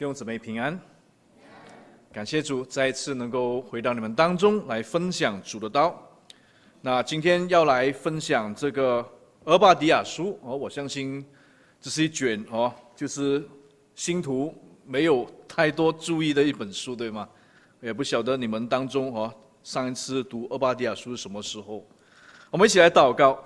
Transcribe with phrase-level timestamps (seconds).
[0.00, 0.80] 弟兄姊妹平安，
[2.10, 5.94] 感谢主再一次能够回到你们当中来分享主的道。
[6.80, 9.06] 那今天要来分享这个
[9.44, 11.22] 俄巴迪亚书哦，我相信
[11.82, 13.46] 这是一卷哦，就是
[13.94, 14.54] 信徒
[14.86, 17.28] 没有太多注意的一本书，对吗？
[17.82, 19.30] 也不晓得你们当中哦，
[19.62, 21.86] 上一次读俄巴迪亚书是什么时候？
[22.50, 23.38] 我们一起来祷告。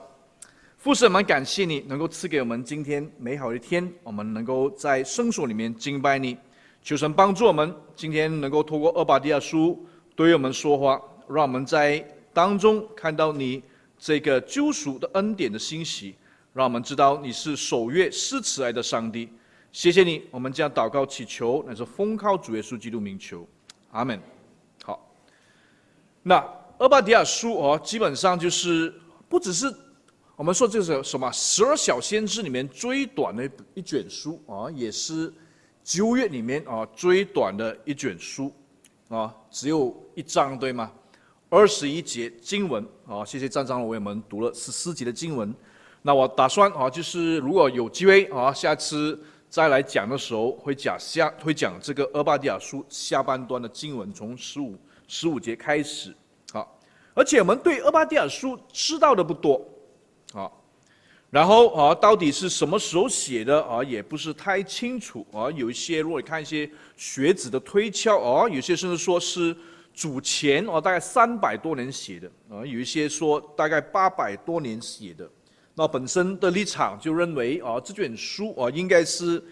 [0.85, 6.37] 父神，我们感谢你能够赐给我们今天美好的一天，我们能够在圣所里面敬拜你。
[6.83, 9.83] 求神帮助我们今天能够透过厄巴迪亚书
[10.15, 13.63] 对我们说话，让我们在当中看到你
[13.99, 16.17] 这个救赎的恩典的信息，
[16.53, 19.31] 让我们知道你是守约施慈爱的上帝。
[19.73, 23.49] 谢谢你，我们将祷告祈求，乃是奉靠主耶稣基督名求，
[23.91, 24.21] 阿门。
[24.83, 25.11] 好，
[26.23, 26.47] 那
[26.77, 28.93] 厄巴迪亚书哦，基本上就是
[29.31, 29.75] 不只是。
[30.37, 31.31] 我们说这是什么？
[31.31, 35.33] 十二小先知里面最短的一一卷书啊，也是
[35.85, 38.53] 旧约里面啊最短的一卷书
[39.09, 40.91] 啊，只有一章对吗？
[41.49, 45.55] 二十一节经文啊，谢谢站长为我们读了十四节的经文。
[46.03, 49.17] 那我打算啊，就是如果有机会啊，下次
[49.49, 56.13] 再来讲的时候，会讲下会讲这个俄巴底亚书下半段的经文，从十五十五节开始
[56.53, 56.67] 啊。
[57.15, 59.65] 而且我们对俄巴底亚书知道的不多。
[60.35, 60.51] 啊，
[61.31, 65.51] 然后啊，到底是什么时候写的啊，也不是太清楚啊。
[65.53, 69.57] 有一些，如果你看一些学者的推敲啊，有些甚至说是
[69.95, 75.29] 主前啊，大概三百多年写的啊，有一些说大概八百多年写的。
[75.77, 79.43] 那本身的立场就认为啊，这卷书啊，应该是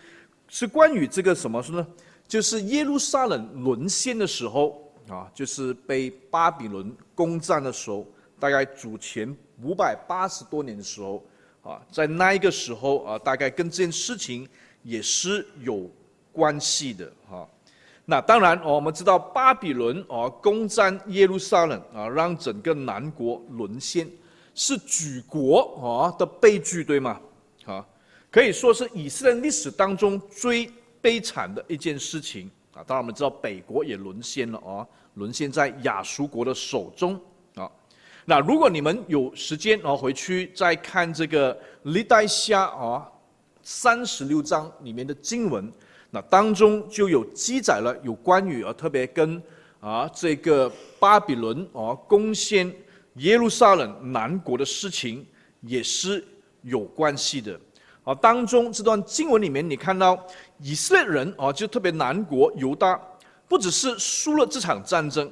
[0.49, 1.87] 是关于这个什么说呢？
[2.27, 8.07] 就是耶路撒冷沦陷的时候啊，就是被巴比伦攻占的时候，
[8.41, 9.37] 大概主前。
[9.63, 11.25] 五百八十多年的时候，
[11.63, 14.49] 啊，在那一个时候啊，大概跟这件事情
[14.83, 15.89] 也是有
[16.33, 17.49] 关系的哈。
[18.05, 24.11] 那当然，我们知道巴比伦啊攻占耶路撒冷啊，让整个南国沦陷，
[24.55, 27.21] 是举国啊的悲剧，对吗？
[27.65, 27.87] 啊，
[28.31, 30.69] 可以说是以色列历史当中最
[31.01, 32.83] 悲惨的一件事情啊。
[32.85, 37.21] 当然，我们知道北国也沦陷了啊，沦陷在亚述国的手中。
[38.25, 43.05] 那如果你们有时间啊，回去再看这个历代下啊
[43.63, 45.73] 三十六章里面的经文，
[46.11, 49.43] 那当中就有记载了有关于啊特别跟
[49.81, 52.73] 啊这个巴比伦啊攻陷
[53.15, 55.27] 耶路撒冷南国的事情
[55.61, 56.25] 也是
[56.63, 57.59] 有关系的
[58.05, 58.15] 啊。
[58.15, 60.25] 当中这段经文里面，你看到
[60.61, 63.01] 以色列人啊，就特别南国犹大，
[63.49, 65.29] 不只是输了这场战争。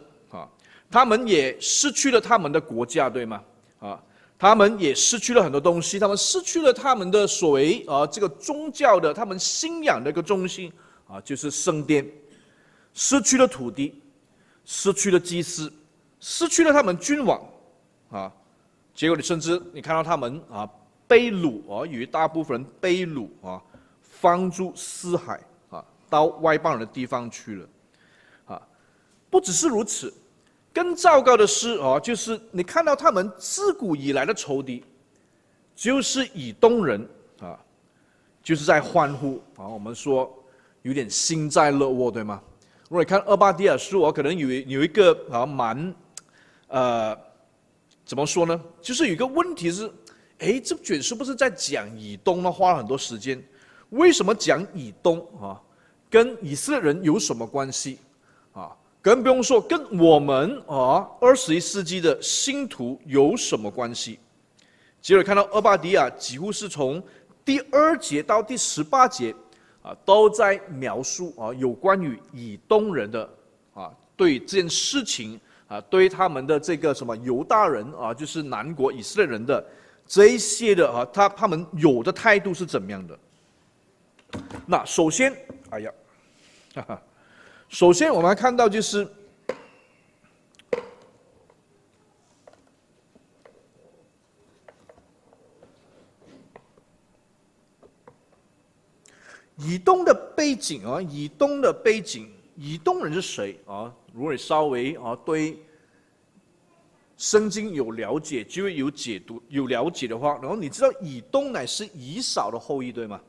[0.90, 3.42] 他们也失去了他们的国家，对吗？
[3.78, 4.02] 啊，
[4.36, 10.72] 他们也失去了很多东西，他们失去了他们的所谓啊这个宗教的他们信仰的一个中心
[11.06, 12.04] 啊，就是圣殿，
[12.92, 14.02] 失去了土地，
[14.64, 15.72] 失去了祭司，
[16.18, 17.40] 失去了他们君王，
[18.10, 18.32] 啊，
[18.92, 20.68] 结果你甚至你看到他们啊
[21.06, 23.62] 被掳啊，有一大部分人被掳啊，
[24.02, 25.40] 放诸四海
[25.70, 27.68] 啊，到外邦人的地方去了，
[28.46, 28.62] 啊，
[29.30, 30.12] 不只是如此。
[30.72, 34.84] 更糟糕的是啊，就是你看到他们自古以来的仇敌，
[35.74, 37.08] 就是以东人
[37.40, 37.58] 啊，
[38.42, 39.66] 就是在欢呼啊。
[39.66, 40.32] 我们说
[40.82, 42.40] 有点幸灾乐祸，对吗？
[42.88, 45.94] 如果你看俄巴底亚书，我可能有有一个啊蛮，
[46.68, 47.16] 呃，
[48.04, 48.60] 怎么说呢？
[48.80, 49.90] 就是有一个问题是，
[50.38, 52.50] 哎，这卷书不是在讲以东吗？
[52.50, 53.42] 花了很多时间，
[53.90, 55.60] 为什么讲以东啊？
[56.08, 57.98] 跟以色列人有什么关系？
[59.02, 64.18] 更不用说跟我们啊二十一世纪的信徒有什么关系？
[65.00, 67.02] 接着看到厄巴迪亚几乎是从
[67.44, 69.34] 第二节到第十八节
[69.82, 73.28] 啊，都在描述啊有关于以东人的
[73.72, 79.64] 啊对这件事情啊对他们的这个什么犹大人啊就是南国以色列人的
[80.06, 83.18] 这一些的啊他他们有的态度是怎么样的？
[84.66, 85.34] 那首先，
[85.70, 85.92] 哎呀，
[86.74, 87.02] 哈哈。
[87.70, 89.08] 首先，我们来看到就是
[99.56, 103.94] 以东的背景啊，以东的背景，以东人是谁啊？
[104.12, 105.56] 如果你稍微啊对
[107.16, 113.20] 圣经有了解，就会有解读、有了解的话，然后你知道以东乃是以扫的后裔，对吗？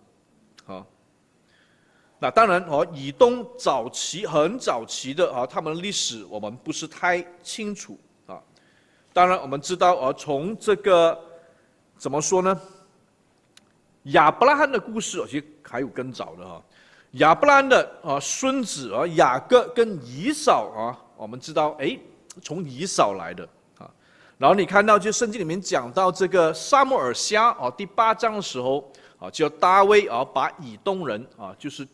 [2.23, 7.97] 那当然哦，以东早期很早期的啊，他们历史我们不是太清楚
[8.27, 8.39] 啊。
[9.11, 11.19] 当然我们知道啊，从这个
[11.97, 12.61] 怎么说呢？
[14.03, 16.61] 亚伯拉罕的故事其实还有更早的哈。
[17.13, 21.97] 亚伯拉罕的啊孙子啊雅各跟以扫啊，我们知道哎，
[22.43, 23.43] 从以扫来的
[23.79, 23.89] 啊。
[24.37, 28.87] 然后你看到就圣经里面讲到这个撒母耳下啊第八章的时候
[29.17, 31.87] 啊，叫大卫啊把以东人啊就是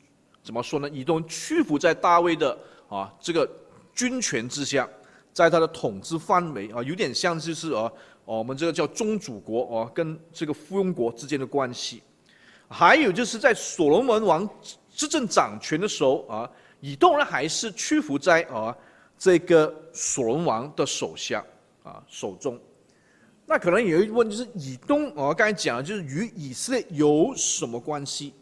[0.48, 0.90] 怎么说呢？
[0.90, 2.58] 以东屈服在大卫的
[2.88, 3.46] 啊这个
[3.94, 4.88] 军权之下，
[5.34, 7.92] 在他的统治范围啊，有点像就是啊
[8.24, 12.02] 我们这个叫宗主国啊跟这个附庸国之间的关系。
[12.70, 14.50] 还有就是在所罗门王。
[14.98, 18.76] 执政掌权的时候啊，以东人还是屈服在啊
[19.16, 21.46] 这个所罗门王的手下
[21.84, 22.60] 啊手中。
[23.46, 28.34] 那可能有一个问题就是以东，我刚才讲的就是与以色列有什么关系？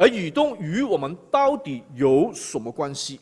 [0.00, 3.20] 而以东与我们到底有什么关系？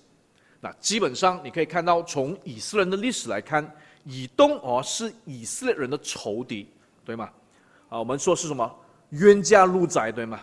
[0.61, 3.69] 那基本上你可以看到，从以色列人的历史来看，
[4.05, 6.69] 以东哦是以色列人的仇敌，
[7.05, 7.29] 对吗？
[7.89, 8.73] 啊，我们说是什么
[9.11, 10.41] 冤家路窄，对吗？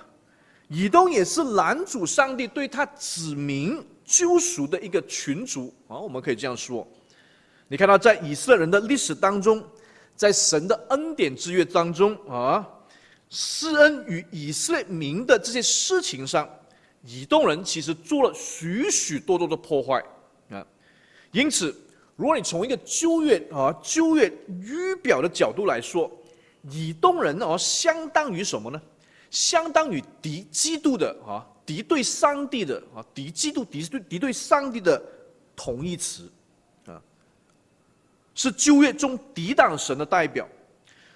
[0.67, 6.85] 以东也是男主上帝对他子民救赎的一个群族啊，我们可以这样说。
[7.69, 9.63] 你看到在以色列人的历史当中，
[10.17, 12.67] 在神的恩典之约当中啊，
[13.37, 16.49] 施恩与以色列民的这些事情上，
[17.03, 20.01] 以东人其实做了许许多多的破坏
[20.49, 20.65] 啊。
[21.33, 21.75] 因此，
[22.15, 26.09] 如果你从一个旧约啊旧约预表的角度来说，
[26.71, 28.81] 以东人哦，相当于什么呢？
[29.29, 35.03] 相当于敌基督的啊，敌对上帝的啊，敌基督、敌对敌对上帝的
[35.57, 36.31] 同义词
[36.85, 37.01] 啊，
[38.33, 40.47] 是旧约中抵挡神的代表。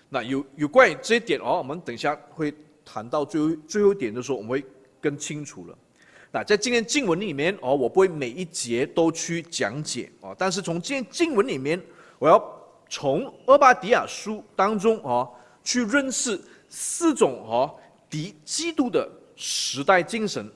[0.10, 2.54] 那有有关于这一点哦，我们等一下会
[2.84, 4.66] 谈到最后最后一点的时候，我们会
[5.00, 5.78] 更清楚了。
[6.32, 11.82] 那在今天经文里面哦，我不会每一节都去讲解哦，但是从今天经文里面，
[12.18, 12.44] 我要
[12.90, 15.30] 从俄巴迪亚书当中哦，
[15.64, 17.76] 去认识四种哦。
[18.12, 20.52] 敌基督的时代精神，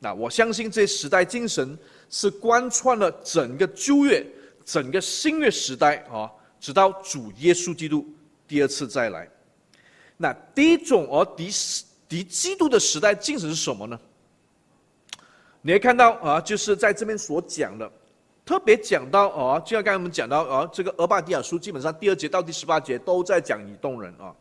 [0.00, 1.78] 那我相信这时代精神
[2.10, 4.26] 是贯穿了整个旧约、
[4.64, 6.28] 整个新约时代啊，
[6.58, 8.04] 直到主耶稣基督
[8.48, 9.28] 第二次再来。
[10.16, 11.48] 那第一种而敌
[12.08, 14.00] 敌基督的时代精神是什么呢？
[15.60, 17.90] 你会看到啊，就是在这边所讲的，
[18.44, 24.34] 特别讲到啊，就像刚才我们讲到啊，这个俄巴底亚书基本上第二节到第十八节都在讲以东人啊。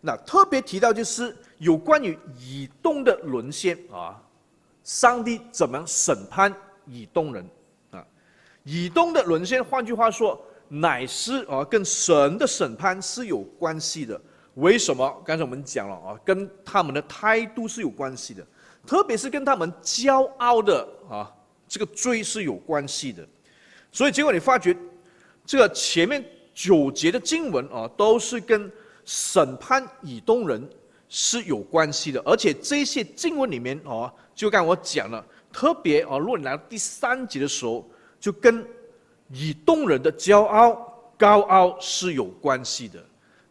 [0.00, 4.20] 那特别提到就是有关于以东的沦陷啊，
[4.82, 6.52] 上帝怎么样审判
[6.86, 7.48] 以东人
[7.90, 8.04] 啊？
[8.64, 14.20] 以东的沦陷，换句话说，乃是啊跟神的审判是有关系的。
[14.54, 15.22] 为什么？
[15.24, 18.46] 刚才我们讲了啊，跟他们的态度是有关系的，
[18.86, 21.32] 特别是跟他们骄傲的啊
[21.68, 23.26] 这个罪是有关系的。
[23.90, 24.76] 所以结果你发觉，
[25.44, 28.70] 这个前面九节的经文啊，都是跟。
[29.06, 30.66] 审判以东人
[31.10, 35.22] 是有关系的，而且这些经文里面哦，就刚我讲了，
[35.52, 37.86] 特别啊，如果你来到第三节的时候，
[38.18, 38.66] 就跟
[39.30, 40.72] 以东人的骄傲、
[41.18, 43.04] 高傲是有关系的。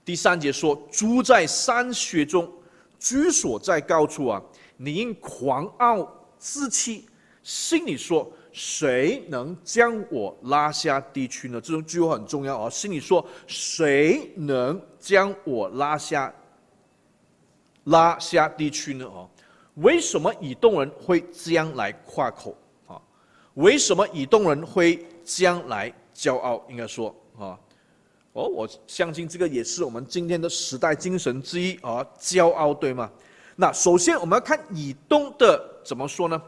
[0.06, 2.52] 第三节说：“住在山穴中，
[3.00, 4.42] 居所在高处啊，
[4.78, 7.06] 你因狂傲自欺，
[7.42, 11.60] 心里说。”谁能将我拉下地区呢？
[11.60, 12.70] 这种句话很重要啊！
[12.70, 16.32] 心里说，谁能将我拉下
[17.86, 19.06] 拉下地区呢？
[19.06, 19.28] 哦，
[19.78, 22.56] 为什么以东人会这样来夸口
[22.86, 23.02] 啊？
[23.56, 26.64] 为什么以东人会将来骄傲？
[26.70, 27.58] 应该说啊，
[28.34, 33.12] 哦，我相信这个也是我们今天的时代精神之一啊，骄傲，对吗？
[33.56, 36.42] 那首先我们要看以东的怎么说呢？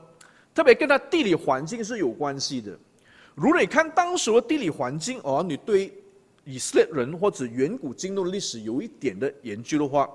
[0.54, 2.78] 特别跟他地理环境是有关系的。
[3.36, 5.94] 如果你看当时的地理环境，哦，你对
[6.46, 10.10] 以色列人或者远古经历史有一点的研究的话，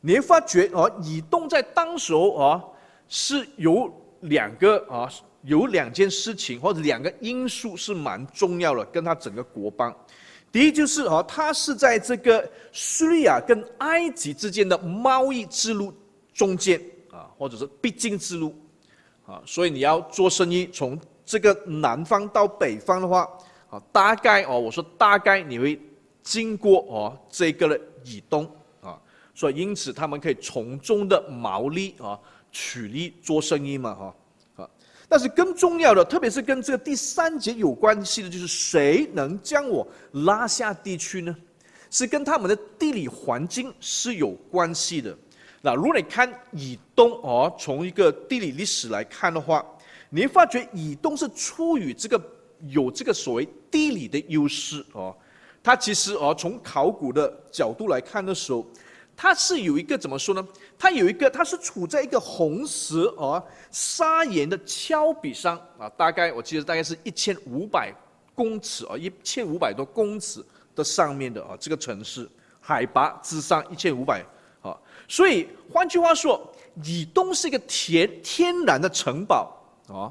[0.00, 2.64] 你会发觉，哦，以东在当时候，啊，
[3.08, 5.10] 是有两个啊，
[5.42, 9.94] 有两件事情或者两个因素是蛮重要的，跟他整个国邦。
[10.50, 15.92] 第一就是，哦，他是在这个叙利亚跟埃及之间的贸易之路
[16.34, 16.80] 中间，
[17.10, 18.54] 啊，或者是必经之路。
[19.24, 23.26] 啊，所以你要做生意，从这个南方到北方的话，
[23.70, 25.80] 啊，大概哦，我说大概你会
[26.22, 28.44] 经过哦这个的以东
[28.80, 29.00] 啊，
[29.34, 32.18] 所以因此他们可以从中的毛利啊，
[32.50, 34.14] 取利做生意嘛，哈。
[35.12, 41.36] 但是更重要的，特别是跟这个第三节有关系的，就是谁能将我拉下地区呢？
[41.90, 45.14] 是跟他们的地理环境是有关系的。
[45.60, 49.62] 那如果你看以东哦，从一个地理历史来看的话，
[50.08, 52.18] 你发觉以东是出于这个
[52.68, 55.14] 有这个所谓地理的优势哦。
[55.62, 58.66] 它其实哦，从考古的角度来看的时候，
[59.22, 60.48] 它是有一个怎么说呢？
[60.76, 67.94] 它有一个，它是处在一个红石啊砂岩的峭壁上啊，大概我记得大概是一千五百
[68.34, 72.28] 公尺啊，一千五百多公尺的上面的啊，这个城市
[72.60, 74.24] 海拔之上一千五百
[74.60, 74.76] 啊，
[75.06, 76.52] 所以换句话说，
[76.82, 80.10] 以东是一个天天然的城堡啊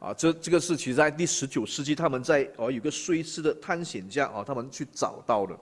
[0.00, 5.54] 啊，这这个是其实在第十九世纪他们在哦有个瑞士的探险家啊，他们去找到的，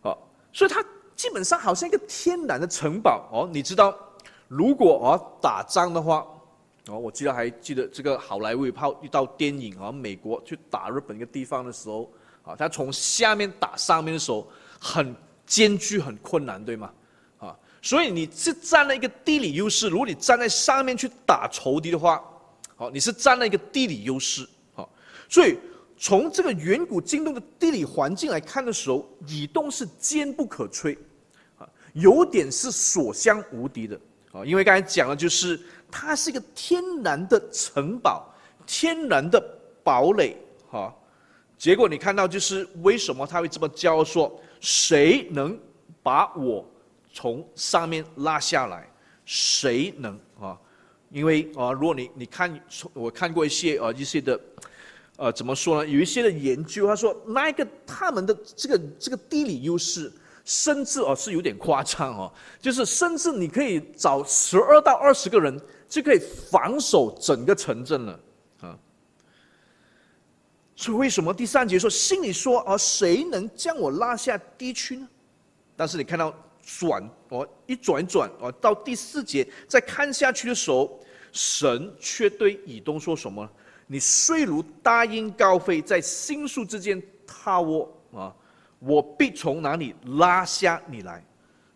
[0.00, 0.16] 啊，
[0.54, 0.82] 所以它。
[1.20, 3.94] 基本上好像一个天然的城堡哦，你知道，
[4.48, 6.26] 如果哦打仗的话，
[6.88, 12.10] 哦，我记得还记得这个好莱坞炮一到电影啊，美国去打日本一个地方的时候，
[12.42, 14.48] 啊，他从下面打上面的时候，
[14.80, 16.90] 很艰巨很困难，对吗？
[17.36, 22.24] 啊，所以你是占了一个地理优势，如果你站在上面去打仇敌的话，
[22.78, 24.88] 哦，你是占了一个地理优势，好，
[25.28, 25.58] 所以。
[26.02, 30.96] 从这个远古今东的地理环境来看的时候，以东是坚不可摧，
[31.92, 33.98] 有点是所向无敌的
[34.32, 34.44] 啊。
[34.44, 38.32] 因为刚才讲的就是它是一个天然的城堡，
[38.66, 39.42] 天然的
[39.82, 40.36] 堡垒，
[40.70, 40.94] 哈。
[41.58, 45.58] 结果你看到就是为什么他会这么骄傲说，谁能
[46.02, 46.64] 把我
[47.12, 48.88] 从上面拉下来？
[49.24, 50.58] 谁能啊？
[51.10, 52.60] 因为啊，如果你你看，
[52.94, 54.40] 我看过一些啊一些的。
[55.16, 55.90] 呃，怎么说呢？
[55.90, 60.10] 有一些的研究，他说那一个他们的这个这个地理优势，
[60.50, 65.56] 甚至哦是有点夸张哦，就是甚至你可以找十二到二十个人
[65.88, 68.20] 就可以防守整个城镇了
[68.60, 68.76] 啊。
[70.74, 75.08] 所以为什么第三节说心里说啊，谁能将我拉下低区呢？
[75.76, 80.98] 但是你看到转哦一转一转哦，到第四节再看下去的时候，
[81.30, 83.48] 神却对以东说什么？
[83.86, 88.34] 你虽如大鹰高飞，在星宿之间踏卧啊，
[88.80, 91.24] 我必从哪里拉下你来？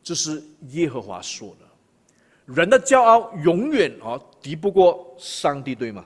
[0.02, 2.52] 这是耶和华说的。
[2.52, 6.04] 人的骄傲永远啊敌不过上帝，对吗？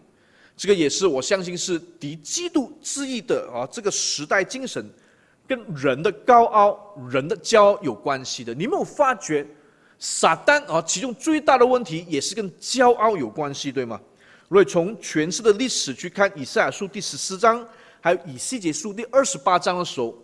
[0.56, 3.66] 这个也是我相信是敌基督之意的啊。
[3.70, 4.88] 这个时代精神
[5.46, 8.54] 跟人的高傲、人的骄傲有关系的。
[8.54, 9.46] 你没有发觉
[9.98, 10.80] 撒旦啊？
[10.82, 14.00] 其中最大的问题也是跟骄傲有关系，对吗？
[14.48, 17.66] 如果从全世的历史去看，以赛亚书第十四章，
[18.00, 20.16] 还有以西结书第二十八章的时候，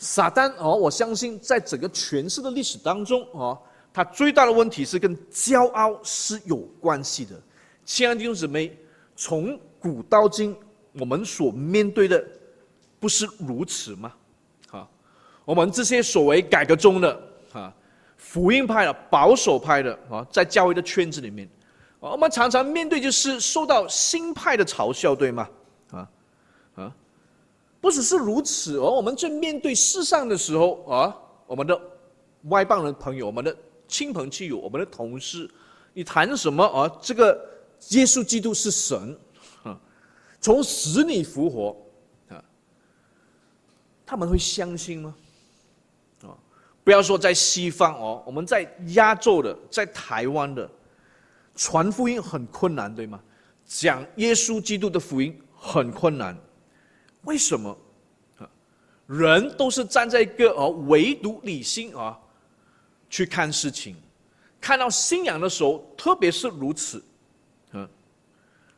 [0.00, 3.56] 撒旦哦，我相信在整个全世的历史当中哦，
[3.92, 7.38] 他最大的问题是跟骄傲是有关系的。
[7.84, 8.74] 亲爱的弟兄姊妹，
[9.14, 10.56] 从古到今，
[10.98, 12.24] 我们所面对的
[12.98, 14.14] 不是如此吗？
[14.70, 14.88] 啊，
[15.44, 17.70] 我们这些所谓改革中的啊，
[18.16, 21.46] 福音派的、保守派的啊，在教会的圈子里面。
[21.98, 25.46] 我们常常面对就是受到新派的嘲笑，对吗？
[27.80, 31.80] 不只是如此哦，我们在面对世上的时候啊，我们的
[32.44, 33.56] 外邦人朋友、我们的
[33.88, 35.50] 亲朋戚友、我们的同事，
[35.92, 36.98] 你谈什么啊？
[37.00, 37.32] 这个
[37.90, 39.18] 耶稣基督是神，
[39.62, 39.78] 啊，
[40.40, 41.76] 从死里复活
[42.28, 42.44] 啊，
[44.04, 45.14] 他们会相信吗？
[46.22, 46.36] 啊，
[46.84, 50.70] 不要说在西方哦，我们在亚洲的，在台湾的。
[51.56, 53.20] 传福音很困难，对吗？
[53.66, 56.34] 讲耶稣基督的福音很困难，
[57.22, 57.76] 为什么？
[58.38, 58.48] 啊，
[59.06, 62.18] 人都是站在一个哦，唯独理性啊，
[63.08, 63.96] 去看事情，
[64.60, 67.02] 看到信仰的时候，特别是如此。
[67.72, 67.88] 啊，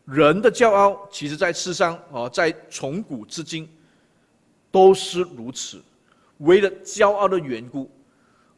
[0.05, 3.69] 人的骄傲，其实在世上啊，在从古至今
[4.71, 5.83] 都是如此，
[6.39, 7.91] 为了骄傲的缘故，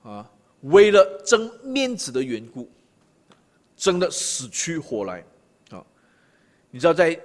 [0.02, 0.28] 啊，
[0.62, 2.70] 为了争面子的缘故。
[3.76, 5.22] 争得死去活来，
[5.70, 5.84] 啊！
[6.70, 7.20] 你知道，在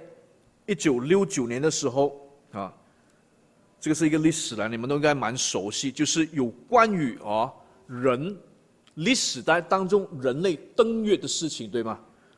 [0.65, 2.27] 一九六九年的时候，
[3.79, 7.51] 这个是一个历史来，你们都应该蛮熟悉，就是有关于啊
[7.88, 8.38] 人
[8.95, 11.98] 历史在当中人类登月的事情，对吗？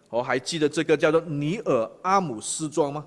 [0.09, 3.05] 我还记得这个叫做尼尔阿姆斯壮吗？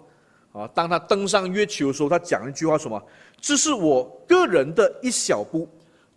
[0.52, 3.00] 啊，当他登上月球的时候，他讲了一句话，什么？
[3.40, 5.68] 这是我个人的一小步，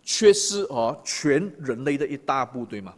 [0.02, 2.94] 却是啊全人类的一大步，对吗？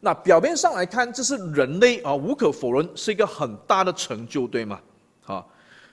[0.00, 4.80] 那表面上来看，这是人类啊，无可否认是一个很大的成就，对吗？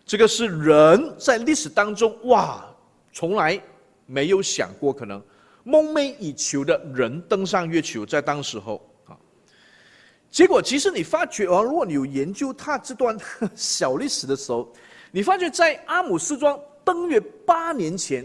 [0.06, 2.64] 这个是人在历史当中哇，
[3.12, 3.60] 从来
[4.06, 5.22] 没有想过可能
[5.64, 9.18] 梦寐以求的人登上月球，在当时候啊，
[10.30, 13.18] 结果其实你发觉哦，如果你有研究他这段
[13.56, 14.72] 小历史的时候，
[15.12, 18.24] 你发觉在阿姆斯壮登月八年前，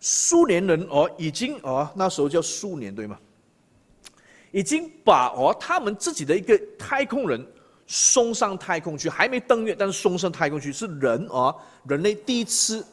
[0.00, 3.18] 苏联人哦已经哦那时候叫苏联，对吗？
[4.52, 7.46] 已经把哦他们自己的一个太空人
[7.92, 11.52] 送上太空去，还没登月，但是送上太空去是人啊，
[11.88, 12.86] 人类第一次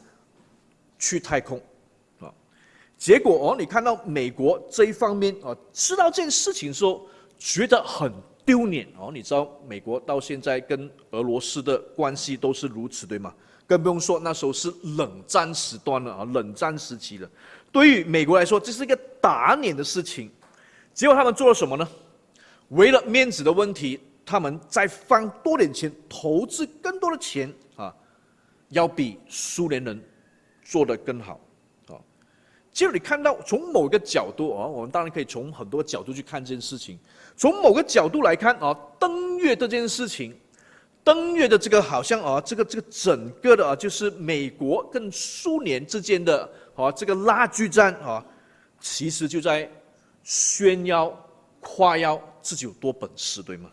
[0.98, 1.62] 去太空
[2.18, 2.34] 啊。
[2.96, 7.06] 结果哦，你看到美国这一方面啊，知道这件事情的时候，
[7.38, 8.12] 觉得很
[8.44, 9.12] 丢脸哦。
[9.14, 13.32] 你知道美国到现在跟俄罗斯的关系都是如此，对吗？
[13.68, 17.30] 更不用说那时候是冷战时段了啊，冷战时期了。
[17.70, 20.28] 对于美国来说，这是一个打脸的事情。
[20.92, 21.88] 结果他们做了什么呢？
[22.70, 27.94] 为了面子的问题，他们再放多点钱，投资更多的钱啊，
[28.68, 29.98] 要比苏联人
[30.62, 31.40] 做得更好。
[32.70, 36.96] 其实你看到从某个角度啊，我们当然可以从很多角度去看这件事情。
[37.36, 40.36] 从某个角度来看啊，登月这件事情，
[41.02, 48.24] 登月的这个好像啊，这个这个整个的啊，就是美国跟苏联之间的啊这个拉锯战啊，
[48.78, 49.68] 其实就在
[50.22, 51.12] 炫耀
[51.58, 53.70] 夸耀自己有多本事，对吗？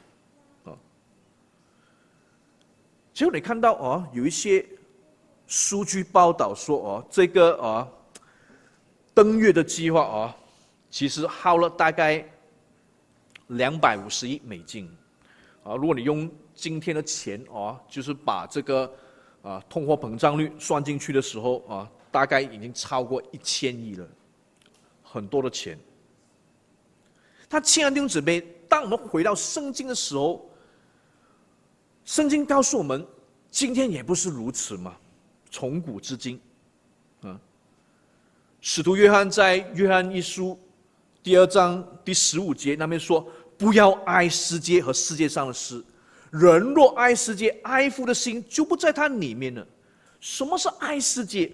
[0.63, 0.73] 啊，
[3.15, 4.63] 结果你看到啊，有一些
[5.47, 7.87] 数据报道说啊，这个啊。
[9.13, 10.35] 登月的计划啊，
[10.91, 12.29] 其实耗了大概
[13.47, 14.93] 两百五十亿美金，
[15.63, 18.93] 啊，如果你用今天的钱啊，就是把这个
[19.41, 24.05] 啊通货膨胀率算进去的时候啊，大概已经超过一千亿了，
[25.01, 25.79] 很多的钱。
[27.49, 30.45] 他亲爱的弟兄姊妹，当我们回到圣经的时候，
[32.05, 33.05] 圣经告诉我们，
[33.49, 34.95] 今天也不是如此嘛，
[35.49, 36.39] 从古至今。
[38.61, 40.57] 使徒约翰在约翰一书
[41.21, 45.83] 第二章第十五节那边说：“不要爱世界和世界上的事。
[46.31, 49.67] 人若爱世界，爱父的心就不在他里面了。”
[50.19, 51.51] 什么是爱世界？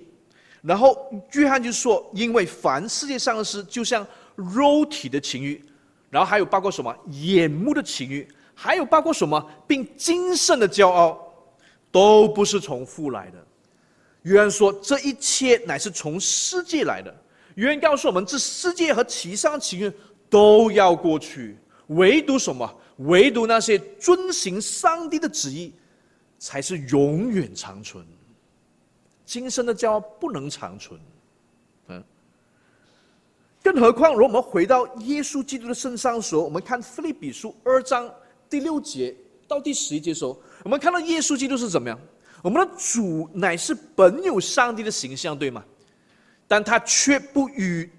[0.62, 4.06] 然后约翰就说：“因为凡世界上的事，就像
[4.36, 5.62] 肉体的情欲，
[6.10, 8.26] 然后还有包括什么眼目的情欲，
[8.64, 11.20] 还有包括什么，并今生的骄傲，
[11.92, 13.44] 都不是从父来的。”
[14.22, 17.12] 约翰说：“这一切乃是从世界来的。”
[17.56, 19.92] 约翰告诉我们：“这世界和其上情欲
[20.30, 22.72] 都要过去，唯独什么？
[22.98, 25.74] 唯独那些遵行上帝的旨意，
[26.38, 28.06] 才是永远长存。
[29.26, 31.00] 今生的骄傲不能长存。”
[31.90, 32.04] 嗯。
[33.64, 38.08] 更何况，如果我们回到耶稣基督的身上的时候，我们看腓立比书二章
[38.52, 39.16] 第六节
[39.48, 41.98] 到第十一节的时候，我们看到耶稣基督是怎么样？
[42.44, 45.64] 我们的主乃是本有上帝的形象，对吗？
[46.50, 47.90] 但他却不与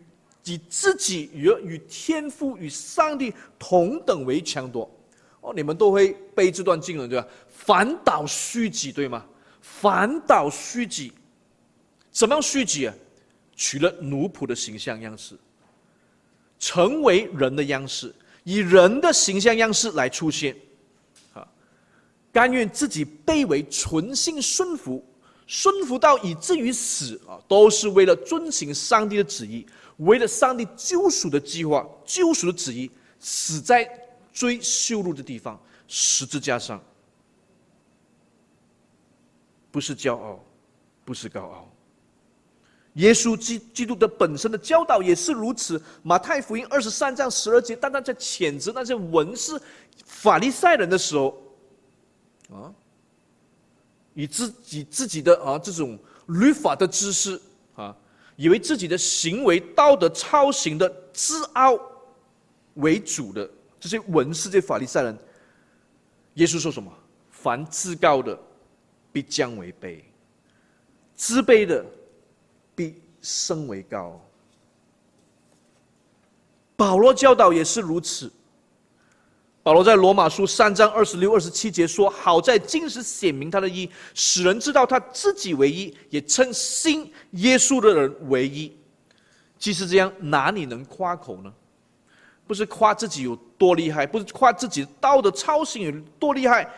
[0.44, 4.88] 以自己与与天父与上帝同等为强夺。
[5.40, 7.26] 哦，你们都会背这段经文，对吧？
[7.48, 9.24] 反倒虚己，对吗？
[9.62, 11.12] 反倒虚己，
[12.10, 12.94] 怎么样虚己啊？
[13.56, 15.34] 取了奴仆的形象样式，
[16.58, 20.56] 成为人的样式，以人的形象样式来出现。
[21.34, 21.46] 啊
[22.32, 25.04] 甘愿自己卑微，存心顺服，
[25.46, 29.66] 顺服到以至于死啊，都是为了遵行上帝的旨意，
[29.98, 33.86] 为了上帝救赎的计划、救赎的旨意，死在
[34.32, 36.82] 最羞辱的地方——十字架上。
[39.70, 40.44] 不是骄傲，
[41.04, 41.71] 不是高傲。
[42.94, 45.80] 耶稣基基督的本身的教导也是如此。
[46.02, 49.60] 马太福音二十三章十二节，当他在谴责那些文士、
[50.04, 51.36] 法利赛人的时候。
[52.50, 52.68] 啊，
[54.12, 57.40] 以自己自己的啊这种律法的知识
[57.74, 57.96] 啊，
[58.36, 61.80] 以为自己的行为道德操行的自傲
[62.74, 63.48] 为主的
[63.80, 65.18] 这些文士、这些法利赛人，
[66.34, 66.92] 耶稣说什么？
[67.30, 68.38] 凡自高的，
[69.10, 70.00] 必将为卑；
[71.16, 71.82] 自卑的，
[72.74, 74.20] 必升为高。
[76.76, 78.32] 保罗教导也是如此。
[79.62, 88.76] 保罗在罗马书三章二十六、二十七节说：“好在今时显明他的义，使人知道他自己为义，也称信耶稣的人为义。
[89.56, 91.52] 既是这样，哪里能夸口呢？
[92.44, 96.68] 不是夸自己有多厉害，不是夸自己道德操行有多厉害。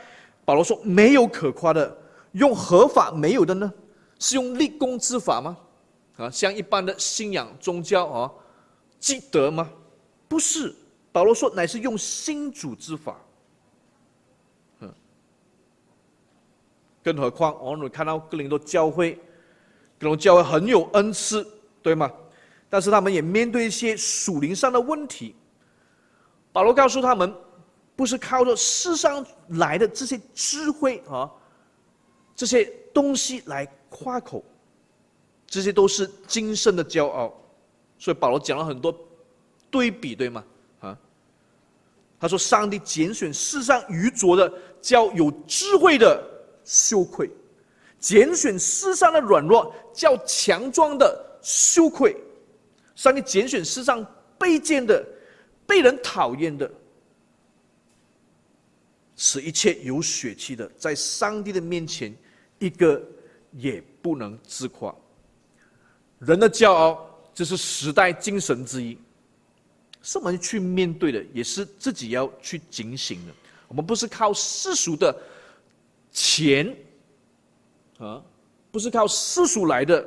[0.44, 1.96] 保罗说：没有可夸的，
[2.32, 3.72] 用何法没有的呢？
[4.18, 5.56] 是用立功之法吗？
[6.16, 8.32] 啊，像一般的信仰宗教啊，
[8.98, 9.70] 积德吗？
[10.28, 10.74] 不是。”
[11.12, 13.20] 保罗说：“乃是用心主之法。”
[17.04, 19.12] 更何况我们看到哥林多教会，
[19.98, 21.46] 哥林多教会很有恩赐，
[21.82, 22.10] 对吗？
[22.70, 25.36] 但是他们也面对一些属灵上的问题。
[26.50, 27.32] 保罗告诉他们，
[27.94, 31.30] 不是靠着世上来的这些智慧啊，
[32.34, 34.42] 这些东西来夸口，
[35.54, 37.32] 这些都是今生的骄傲。
[37.96, 38.92] 所以保罗讲了很多
[39.70, 40.44] 对比，对吗？
[40.80, 40.98] 啊
[42.18, 46.20] 他说：“上帝拣选世上愚拙的，叫有智慧的
[46.64, 47.28] 羞愧；
[48.00, 52.16] 拣选世上的软弱，叫强壮的羞愧。
[52.96, 54.04] 上帝拣选世上
[54.36, 55.06] 卑贱的、
[55.68, 56.68] 被人讨厌的，
[59.14, 62.12] 使一切有血气的，在上帝的面前，
[62.58, 63.00] 一个
[63.52, 64.92] 也不能自夸。
[66.18, 68.98] 人的骄傲，这是时代精神之一，
[70.02, 73.32] 是我们去面对的，也是自己要去警醒的。
[73.68, 75.14] 我们不是靠世俗的
[76.12, 76.74] 钱
[77.98, 78.22] 啊，
[78.70, 80.06] 不是靠世俗来的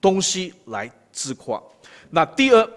[0.00, 1.62] 东西来自夸。
[2.10, 2.70] 那第二，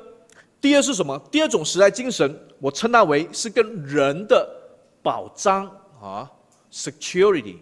[0.61, 1.19] 第二是什么？
[1.31, 4.49] 第二种时代精神，我称它为是跟人的
[5.03, 5.65] 保障
[6.01, 6.31] 啊
[6.71, 7.57] ，security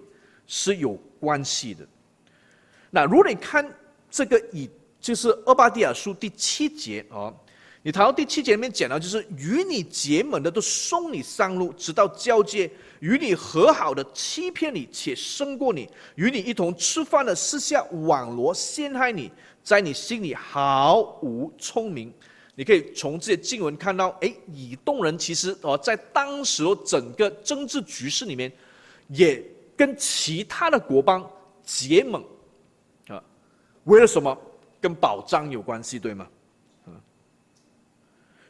[0.46, 1.86] 是有关系的。
[2.92, 3.68] 那如果你看
[4.12, 4.70] 这个以，
[5.04, 7.32] 就是厄巴底亚书第七节啊。
[7.82, 12.70] 你谈到第七节里面讲到，就是与你结盟的都送你上路，直到交界；
[13.02, 15.86] 与你和好的欺骗你，且胜过你；
[16.16, 19.30] 与你一同吃饭的私下网罗陷害你，
[19.62, 22.12] 在你心里毫无聪明。
[22.56, 28.50] 你可以从这些经文看到，哎，以东人其实哦，在当时整个政治局势里面，
[29.10, 29.44] 也
[29.76, 31.30] 跟其他的国邦
[31.66, 32.24] 结盟
[33.10, 33.22] 啊，
[33.84, 34.38] 为了什么？
[34.84, 36.28] 跟保障有关系，对吗？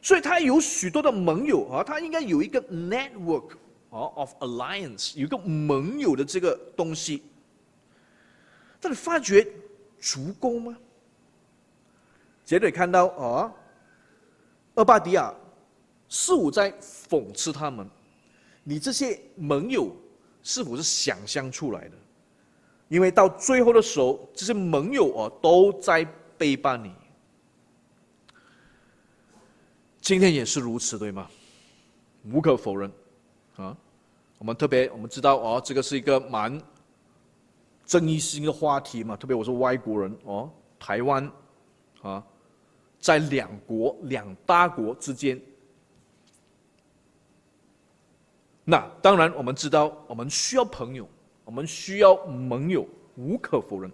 [0.02, 3.52] 所以他有许多的盟友啊，他应该有一个 network
[3.88, 7.22] 啊 of alliance，有一个盟友的这个东西。
[8.80, 9.46] 但你发觉
[10.00, 10.76] 足够吗？
[12.44, 13.52] 接着看到啊，
[14.74, 15.32] 厄巴迪亚
[16.08, 17.88] 似乎在讽刺他们：
[18.64, 19.94] 你这些盟友
[20.42, 21.96] 是否是想象出来的？
[22.88, 26.06] 因为到最后的时候，这些盟友啊都在
[26.38, 26.92] 背叛你。
[30.00, 31.30] 今天也是如此，对吗？
[32.24, 32.90] 无可否认，
[33.56, 33.76] 啊，
[34.38, 36.60] 我们特别我们知道哦，这个是一个蛮
[37.86, 39.16] 争议性的话题嘛。
[39.16, 41.30] 特别我是外国人哦，台湾
[42.02, 42.24] 啊，
[42.98, 45.40] 在两国两大国之间，
[48.64, 51.08] 那当然我们知道，我们需要朋友，
[51.44, 53.90] 我们需要盟友，无可否认。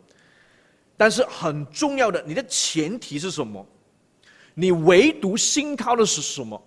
[1.01, 3.67] 但是很重要的，你的前提是什么？
[4.53, 6.63] 你唯独信靠的是什么？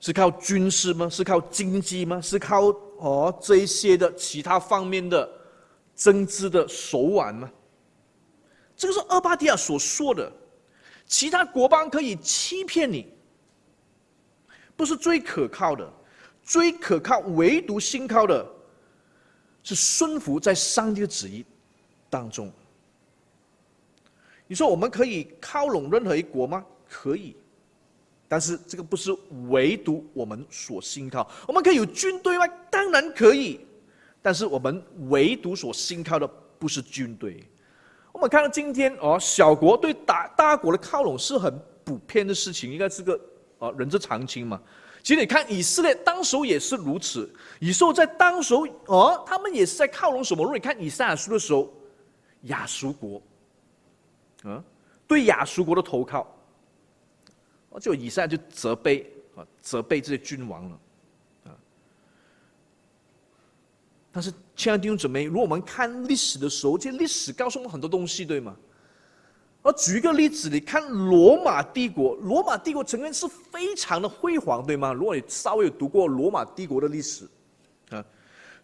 [0.00, 1.06] 是靠军事吗？
[1.06, 2.18] 是靠经济吗？
[2.22, 5.30] 是靠哦这一些的其他方面的
[5.94, 7.50] 政治的手腕吗？
[8.74, 10.32] 这个是厄巴底亚所说的，
[11.06, 13.12] 其他国邦可以欺骗你，
[14.74, 15.86] 不是最可靠的，
[16.42, 18.42] 最可靠唯独信靠的，
[19.62, 21.44] 是顺服在上帝的旨意
[22.14, 22.48] 当中。
[24.46, 26.64] 你说我们可以靠拢任何一国吗？
[26.88, 27.34] 可以，
[28.28, 29.10] 但是这个不是
[29.48, 31.28] 唯独我们所信靠。
[31.48, 32.46] 我们可以有军队吗？
[32.70, 33.66] 当然可以，
[34.22, 37.42] 但是我们唯独所信靠的不是军队。
[38.12, 43.18] 我们看到今天哦，小国对大大国的靠拢是很普遍的事情，应该是个
[43.58, 44.60] 哦人之常情嘛。
[45.02, 47.28] 其实你看以色列当时候也是如此，
[47.60, 50.44] 以色列在当时候哦，他们也是在靠拢什么？
[50.44, 51.72] 如果你看以赛亚书的时候，
[52.44, 53.22] 亚述国。
[54.44, 54.62] 啊，
[55.06, 56.26] 对亚述国的投靠，
[57.80, 60.80] 就以赛亚就责备啊，责备这些君王了，
[61.44, 61.56] 啊。
[64.12, 68.54] 但是，亲爱的弟兄姊妹，如果我们看历史的时候，这历史告诉我们很多东西，对吗？
[69.62, 74.92] 我举一个例子，你看罗马帝国，罗马帝国曾经是非常的辉煌，对吗？
[74.92, 77.28] 如果你稍微有读过罗马帝国的历史，啊，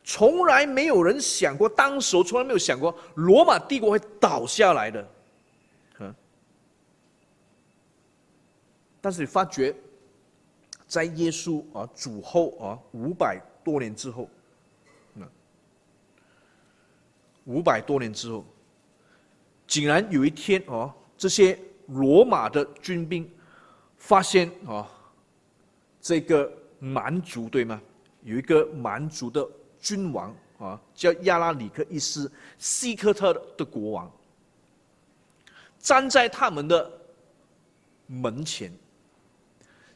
[0.03, 5.07] 从来没有人想过，当时从来没有想过罗马帝国会倒下来的。
[9.03, 9.75] 但是你发觉，
[10.87, 14.29] 在耶稣啊主后啊五百多年之后，
[15.15, 15.27] 那
[17.47, 18.45] 五百多年之后，
[19.67, 23.27] 竟然有一天哦，这些罗马的军兵
[23.97, 24.87] 发现啊，
[25.99, 27.81] 这个蛮族对吗？
[28.23, 29.49] 有一个蛮族的
[29.81, 34.13] 君王啊，叫亚拉里克一世西科特的国王，
[35.79, 36.91] 站在他们的
[38.07, 38.73] 门前。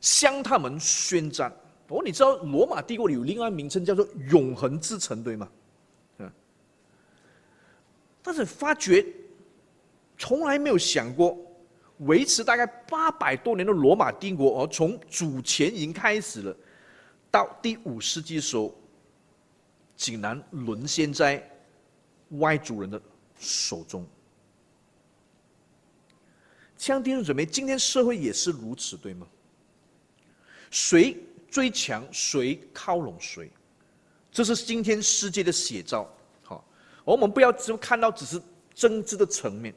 [0.01, 1.51] 向他们宣战。
[1.89, 5.49] 哦，你知道罗马帝国里有另外名称叫做“永恒之城”，对吗？
[6.19, 6.31] 嗯。
[8.23, 9.03] 但是发觉
[10.19, 11.39] 从来没有想过，
[12.01, 16.55] 维持大概八百多年的罗马帝国，而从主前已经开始了，
[17.31, 18.75] 到第五世纪的时候，
[19.97, 21.43] 竟然沦陷在
[22.31, 23.01] 外族人的
[23.39, 24.07] 手中。
[26.77, 29.27] 像弟兄姊妹，今天社会也是如此，对吗？
[30.71, 31.17] 谁
[31.49, 33.51] 最强，谁靠拢谁，
[34.31, 36.07] 这是今天世界的写照。
[36.43, 36.65] 好，
[37.05, 38.43] 我们不要只看到只是
[38.75, 39.73] 政治的层面，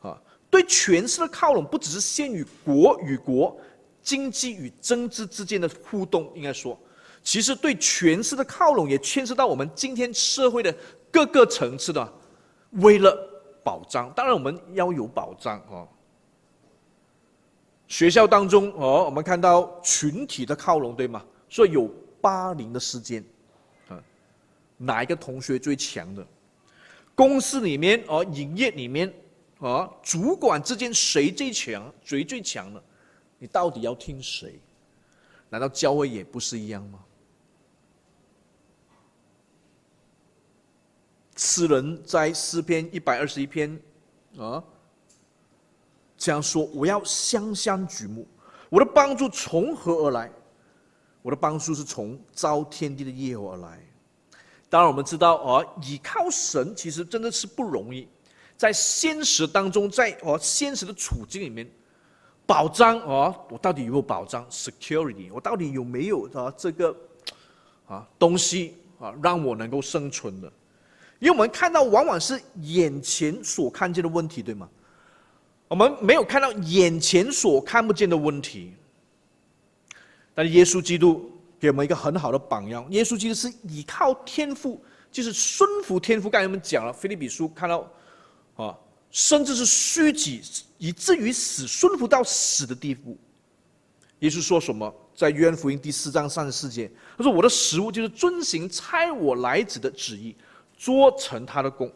[0.00, 0.16] 啊，
[0.48, 3.60] 对权势的靠拢不只是限于国与国、
[4.00, 6.78] 经济与政治之间的互动，应该说，
[7.26, 10.72] 其实对权势的靠拢也牵涉到我们今天社会的
[11.10, 12.12] 各个层次的。
[12.70, 13.18] 为了
[13.64, 15.88] 保障，当然我们要有保障哦。
[17.88, 21.24] 学校当中哦，我们看到群体的靠拢，对吗？
[21.48, 23.24] 所以有霸凌的事件，
[23.88, 24.00] 啊，
[24.76, 26.24] 哪一个同学最强的？
[27.16, 29.12] 公司里面哦，营业里面
[29.58, 31.92] 哦，主管之间谁最强？
[32.04, 32.80] 谁最强呢？
[33.40, 34.60] 你到底要听谁？
[35.48, 37.00] 难道教会也不是一样吗？
[41.36, 43.80] 诗人在诗篇一百二十一篇
[44.36, 44.62] 啊。
[46.18, 48.26] 这样说，我要香香举目，
[48.70, 50.32] 我的帮助从何而来？
[51.20, 53.78] 我的帮助是从造天地的业火而来。
[54.70, 58.08] 当然，我们知道啊，倚靠神其实真的是不容易，
[58.56, 61.70] 在现实当中，在哦现实的处境里面，
[62.46, 66.96] 保障哦，我到底有没有保障？security，我到底有没有啊这个
[67.86, 70.50] 啊东西啊让我能够生存的？
[71.18, 74.68] 因为我们看到往往是眼前所看见的问题，对吗？
[75.68, 78.74] 我们没有看到眼前所看不见的问题，
[80.34, 82.86] 但是耶稣基督给我们一个很好的榜样。
[82.90, 86.30] 耶稣基督是依靠天赋，就是顺服天赋。
[86.30, 87.90] 刚才我们讲了，腓立比书看到
[88.54, 88.78] 啊，
[89.10, 90.42] 甚至是虚己，
[90.78, 93.16] 以至于死，顺服到死的地步。
[94.20, 94.94] 耶稣说什么？
[95.16, 100.36] 在约翰福音第四章三十四节，他说：“我的食物就是遵行差我来者的旨意，
[100.76, 101.90] 做成他的工。”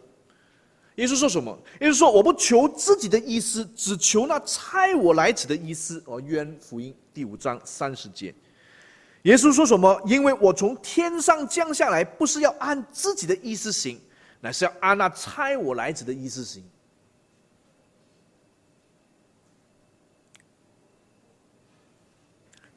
[0.97, 1.57] 耶稣说什么？
[1.81, 8.35] 耶稣说：“我不求自己的意思，只求那差我来者的意思。”哦，约翰福音第五章三十节。
[9.23, 10.01] 耶稣说什么？
[10.07, 13.99] 因为我从天上降下来，不是要按自己的意思行，
[14.40, 16.62] 乃是要按那差我来者的意思行。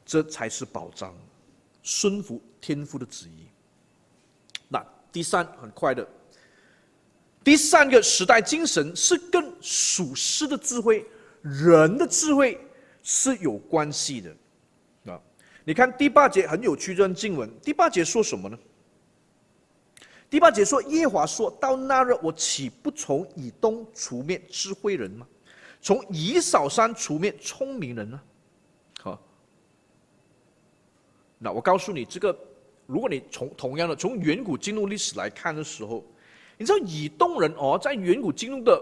[0.06, 1.14] 这才是保障，
[1.82, 3.43] 顺服天父的旨意。
[5.14, 6.04] 第三，很快的。
[7.44, 11.06] 第三个时代精神是跟属世的智慧、
[11.40, 12.60] 人的智慧
[13.00, 14.34] 是有关系的，
[15.12, 15.20] 啊，
[15.64, 18.58] 你看第八节很有趣，这段经文第八节说什么呢？
[20.28, 25.24] 第八节说：“耶华说到那日，我岂不从以东除灭智慧人吗？
[25.80, 28.20] 从以扫山除灭聪明人呢？”
[29.00, 29.22] 好，
[31.38, 32.36] 那我告诉你，这个
[32.86, 36.04] 如果你从同样的从远古进入历史来看的时候。
[36.56, 38.80] 你知道以东人哦，在远古进入的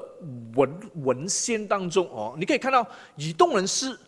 [0.54, 2.86] 文文献当中哦，你可以看到
[3.16, 3.98] 以东人是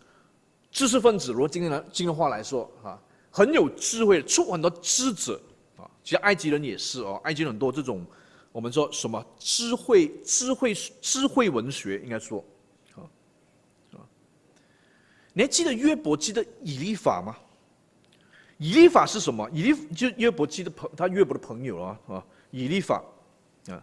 [0.70, 1.32] 知识分子。
[1.32, 5.40] 如果今天的今天话来说啊，很有智慧，出很多智者
[5.78, 5.88] 啊。
[6.02, 8.04] 其实埃及人也是哦，埃及人很多这种
[8.52, 12.44] 我们说什么智慧、智慧、智慧文学，应该说
[12.96, 13.00] 啊
[13.94, 14.04] 啊。
[15.32, 17.34] 你还记得约伯记的以利法吗？
[18.64, 19.46] 以利法是什么？
[19.52, 23.04] 以利就约伯记的朋，他约伯的朋友啊啊，以利法。
[23.68, 23.76] 啊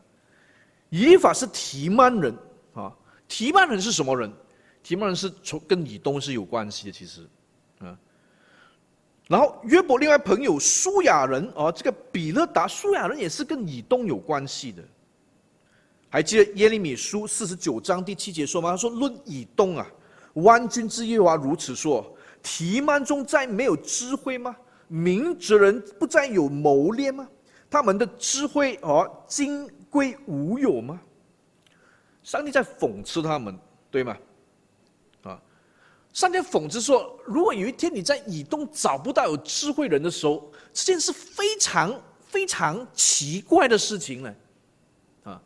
[0.89, 2.35] 以利法是提曼人
[2.73, 2.91] 啊，
[3.27, 4.33] 提曼人是什么人？
[4.81, 7.29] 提曼人是从跟以东是有关系的，其实，
[7.77, 7.95] 啊，
[9.27, 14.83] 然后约伯另外朋友书亚人啊，这个比勒达书亚人也是跟以东有关系的。
[16.09, 18.71] 还记得耶利米书四十九章第七节说吗？
[18.71, 19.87] 他说：“论以东啊，
[20.33, 24.55] 万军之耶和华如此说：提曼中再没有智慧吗？
[24.91, 27.27] 明哲人不再有谋略吗？
[27.69, 31.01] 他们的智慧啊，经。”归无有吗？
[32.23, 34.17] 上帝在讽刺他们，对吗？
[35.23, 35.37] 啊，
[36.13, 44.35] 上帝讽刺说，如果有一天你在以东找不到有智慧人的时候，这件事非常非常奇怪的事情呢，
[45.23, 45.41] 啊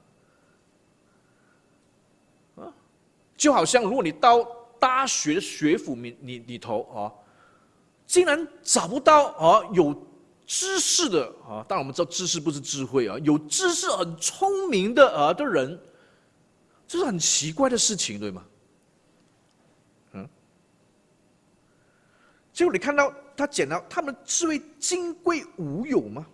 [2.57, 2.73] 啊，
[3.35, 4.43] 就好像如果你到
[4.77, 7.09] 大学学府里里里头啊，
[8.05, 10.03] 竟然找不到啊有。
[10.47, 15.79] 知识的啊，当然我们知道知识不是智慧啊，有知识很聪明的啊的人，
[16.87, 18.45] 这是很奇怪的事情，对吗？
[20.11, 20.29] 嗯，
[22.53, 26.27] 结果你看到他讲到他们智慧金贵无有吗？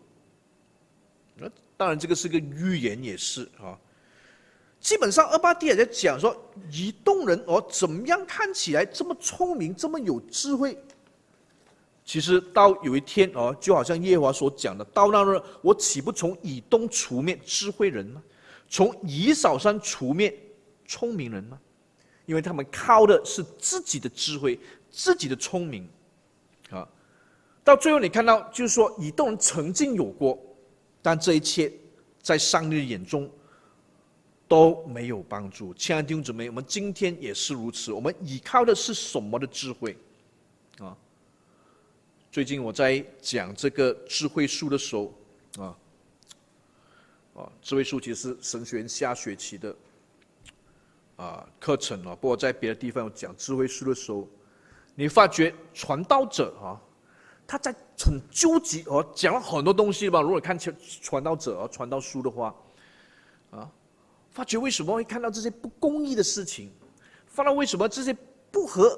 [1.38, 3.80] 那当然这个是个预言，也是啊。
[4.82, 6.36] 基本上，阿巴底亚在讲说，
[6.70, 10.78] 移动人哦，怎么样看起来这么聪明，这么有智慧？
[12.04, 18.22] 其实到有一天哦，就好像耶和华所讲的，到那日我岂不从以东除灭智慧人吗？
[18.68, 20.34] 从以扫山除灭
[20.86, 21.60] 聪明人吗？
[22.26, 24.58] 因为他们靠的是自己的智慧、
[24.90, 25.90] 自己的聪明，
[26.70, 26.88] 啊，
[27.64, 30.40] 到最后你看到就是说以东人曾经有过，
[31.02, 31.72] 但这一切
[32.22, 33.30] 在上帝的眼中
[34.48, 35.74] 都没有帮助。
[35.74, 37.92] 亲爱的弟兄姊妹，我们今天也是如此。
[37.92, 39.98] 我们依靠的是什么的智慧？
[40.80, 40.96] 啊，
[42.32, 45.14] 最近我在讲这个智慧树的时候，
[45.58, 45.76] 啊，
[47.36, 49.76] 啊，智慧树其实是神学院下学期的
[51.18, 52.16] 啊课程啊。
[52.16, 54.26] 不过在别的地方有讲智慧树的时候，
[54.96, 56.80] 你发觉传道者啊。
[57.46, 60.22] 他在很纠结哦，讲了很多东西吧。
[60.22, 62.56] 如果看传传道者啊，传道书的话，
[63.50, 63.70] 啊，
[64.30, 66.72] 发觉为什么会看到这些不公义的事情？
[67.28, 68.16] 发现为什么这些
[68.50, 68.98] 不合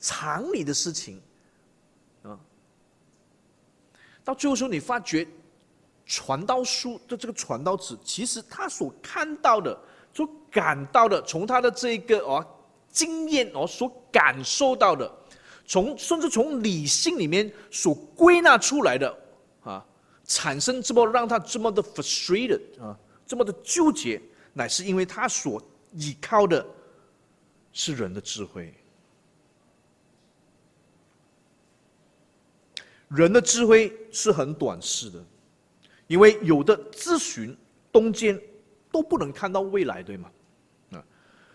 [0.00, 1.22] 常理的事情？
[4.24, 5.26] 到最后时候，你发觉
[6.06, 9.78] 传道书的这个传道者，其实他所看到的、
[10.12, 12.44] 所感到的，从他的这个哦
[12.90, 15.10] 经验哦所感受到的。
[15.64, 19.16] 从甚至从理性里面所归纳出来的
[19.62, 19.82] 啊，
[20.24, 24.20] 产生这么让他这么的 frustrated 啊，这么的纠结，
[24.52, 26.66] 乃是因为他所依靠的
[27.72, 28.74] 是人的智慧。
[33.14, 35.24] 人的智慧是很短视的，
[36.06, 37.56] 因为有的咨询
[37.90, 38.40] 东间
[38.90, 40.30] 都不能看到未来，对吗？
[40.92, 41.04] 啊，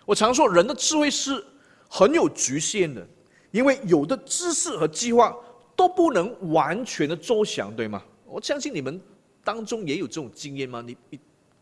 [0.05, 1.43] 我常说人的智慧是
[1.89, 3.07] 很有局限的。
[3.51, 5.35] 因为有的知识和计划
[5.73, 8.03] 都不能完全的周详，对吗？
[8.25, 9.01] 我相信你们
[9.41, 10.83] 当中也有这种经验吗？
[10.85, 11.19] 你你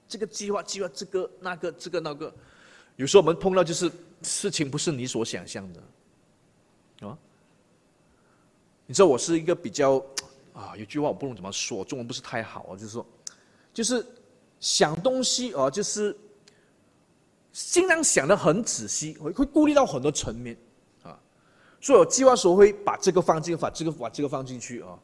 [0.07, 2.33] 这个计划计划这个那个这个那个，
[2.95, 3.89] 有时候我们碰到就是
[4.23, 7.17] 事情不是你所想象的，啊？
[8.87, 10.03] 你知道我是一个比较
[10.53, 13.05] 啊，有句话我不能怎么说，中文不是太好啊，就是说，
[13.73, 14.05] 就是
[14.59, 16.15] 想东西啊，就是
[17.51, 20.55] 尽量想得很仔细，会会顾虑到很多层面
[21.03, 21.17] 啊。
[21.81, 24.99] 所以我计划时候会把这个放进，把这个把这个放进去啊，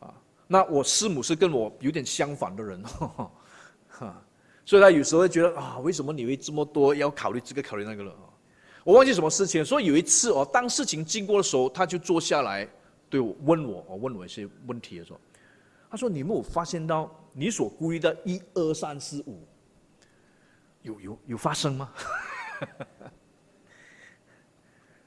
[0.00, 0.14] 啊，
[0.46, 3.30] 那我师母是跟我有点相反的人，哈，
[3.88, 4.22] 哈，
[4.64, 8.28] 所以他有时候会觉得啊，为什么你会这么多要考虑这个考虑那个了啊？
[8.84, 12.68] 我忘记什么事情，所以有一次哦，当事情经过的时候，他就坐下来
[13.08, 15.20] 对我问我，我问我一些问题的时候，
[15.90, 19.46] 他说：“你有没有发现到你所顾虑的一二三四五，
[20.82, 21.92] 有有有发生吗？”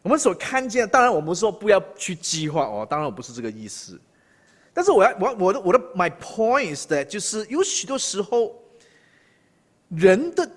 [0.01, 3.99] 我们所看见，当然我们说不要去计划哦，当然我不是这个意思。
[4.73, 8.55] 但是我要我我的我的 my point is that 就是有许多时候，
[9.89, 10.49] 人的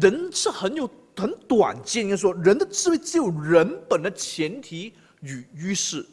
[0.00, 6.06] 人是很有很短见，应该说人的智慧只有人本的前提与优势。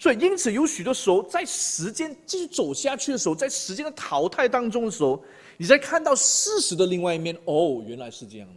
[0.00, 5.22] 所以因此有许多时候，在时间继续走下去的时候，在时间的淘汰当中的时候，
[5.58, 7.36] 你在看到事实的另外一面。
[7.44, 8.48] 哦，原来是这样。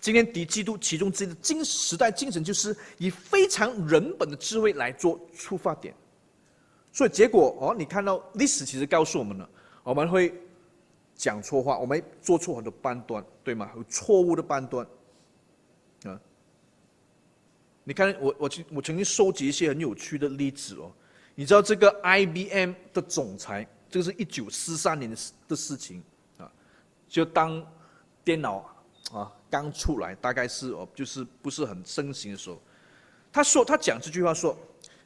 [0.00, 5.94] 今天敌基督其中之一的精时代精神，就是以非常人本的智慧来做出发点，
[6.92, 9.48] 所以结果哦，你看到历史其实告诉我们了，
[9.84, 10.34] 我们会
[11.14, 13.70] 讲错话，我们做错很多判断，对吗？
[13.76, 14.84] 有错误的判断
[16.06, 16.20] 啊！
[17.84, 20.92] 你看我我我曾经收集一些很有趣的例子哦，
[21.34, 26.02] 你知道这个 IBM 的总裁，这个是一九四三年的事的事情
[26.38, 26.50] 啊，
[27.08, 27.64] 就当
[28.24, 28.58] 电脑
[29.12, 29.32] 啊。
[29.50, 32.58] 刚出来，大概是哦，就是不是很盛行的时候。
[33.30, 34.56] 他说，他讲这句话说，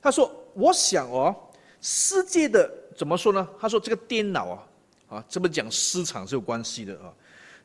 [0.01, 1.35] 他说，我想哦，
[1.81, 3.49] 世界的怎么说呢？
[3.59, 7.13] 他说这个电脑啊，啊，这么讲市场是有关系的啊。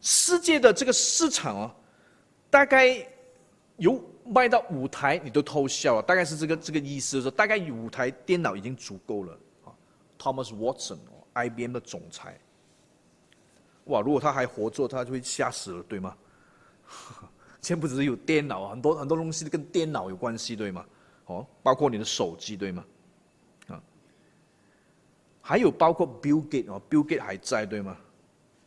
[0.02, 1.76] 世界的这个市场啊，
[2.50, 3.08] 大概
[3.82, 9.34] 有卖到五台，你都偷笑了，大概是这个这个意思，说大概五台电脑已经足够了
[9.65, 9.74] 啊。
[10.20, 12.39] Thomas Watson，哦，IBM 的总裁，
[13.86, 16.15] 哇，如果他还活着，他就会吓死了，对吗？
[17.60, 20.86] 现在不只是有电脑，很多很多东西跟电脑有关系，对吗？
[21.26, 22.86] 哦，包括你的手机，对吗？
[23.67, 23.82] 啊，
[25.41, 27.98] 还有包括 Bill Gates 哦，Bill Gates 还在，对吗？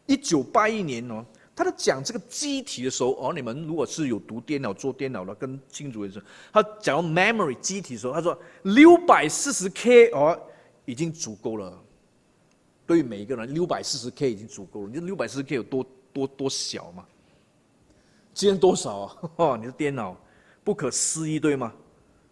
[0.06, 1.24] 一九八一年哦，
[1.56, 6.20] 他在讲这个机体的时候，哦，你们如果是有读电脑、做电脑的，跟清楚一点，
[6.52, 10.36] 他讲到 memory 机体的时候，他说六百四十 K 哦，
[10.84, 11.80] 已经足够了。
[12.86, 14.88] 对于每一个人，六百四十 K 已经足够了。
[14.88, 17.06] 你这六百四十 K 有多多多小嘛？
[18.34, 19.16] 今天多少啊？
[19.36, 20.16] 哦，你的电脑
[20.64, 21.72] 不可思议，对吗？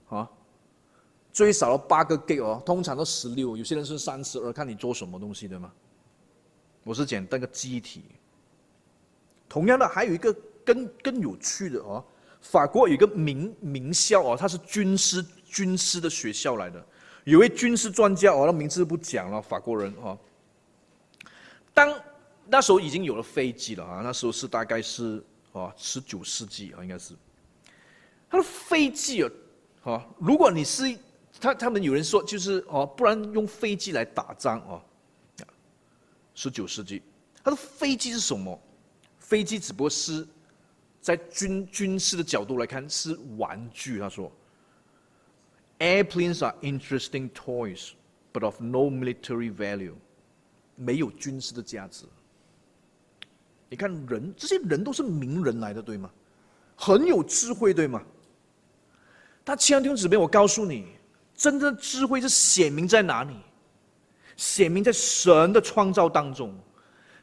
[0.09, 0.29] 啊，
[1.33, 5.73] 最少了八个 G 哦，通常都十六，有些人是三十二，看你做什么东西，对吗？
[6.83, 8.03] 我是讲那个机体。
[9.53, 10.35] 同样的，还有一个
[10.65, 12.03] 更更有趣的哦，
[12.41, 16.83] 法国有一个名名校哦，它是军师军师的学校来的，
[17.25, 20.19] 有位军事专家哦，那名字不讲了，法国人哦。
[21.75, 21.95] 当
[22.47, 25.23] 那时候已经有了飞机了啊，那时候是大概是。
[25.53, 27.13] 哦，十九世纪啊，应该是。
[28.31, 29.31] 他的飞机啊，
[29.83, 30.99] 哦，如果你是
[31.39, 34.81] 他，他们有人说就是哦，不然用飞机来打仗哦。
[36.35, 37.03] 十九世纪，
[37.45, 38.59] 他说飞机是什么？
[39.33, 40.29] 飞机只不过是
[41.01, 43.99] 在军军事的角度来看是玩具。
[43.99, 44.31] 他说
[45.79, 47.93] ，Airplanes are interesting toys,
[48.31, 49.95] but of no military value，
[50.77, 52.05] 没有军事的价值。
[53.71, 56.11] 你看人，这些人都是名人来的，对吗？
[56.77, 58.03] 很有智慧，对吗？
[59.47, 60.89] 他亲爱的弟兄姊妹，我告诉你，
[61.35, 63.35] 真正的智慧是显明在哪里？
[64.37, 66.55] 显明在神的创造当中。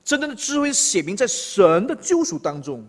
[0.04, 2.86] 真正的智慧写明在神的救赎当中。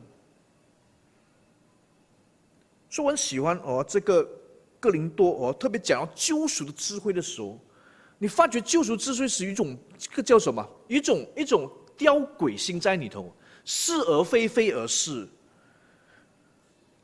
[2.89, 4.29] 所以我很喜欢哦，这个
[4.81, 7.59] 哥林多哦，特别讲到救赎的智慧的时候，
[8.19, 10.67] 你发觉救赎智慧是一种这个叫什么？
[10.89, 13.33] 一种一种吊诡心在里头，
[13.65, 15.29] 是而非，非而是。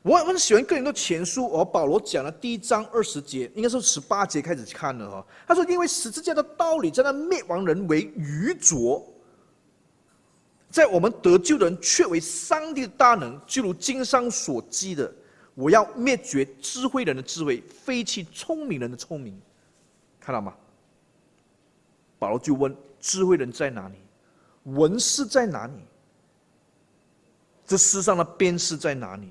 [0.01, 5.25] 我很喜欢哥林多前书哦，保罗讲了第一章二十节，应该是十八节开始看的哈。
[5.45, 9.05] 他说：“因为十字架的道理，在那灭亡人为愚拙，
[10.77, 13.41] 在我们得救的人却为上帝的大能。
[13.47, 15.11] 就如经上所记的，
[15.55, 19.41] 我要灭绝智慧人的智慧，废弃聪明人的聪明。”
[20.21, 20.53] 看到吗？
[22.19, 23.95] 保罗就问：智慧人在哪里？
[24.65, 25.73] 文士在哪里？
[27.65, 29.29] 这世上的辩士在哪里？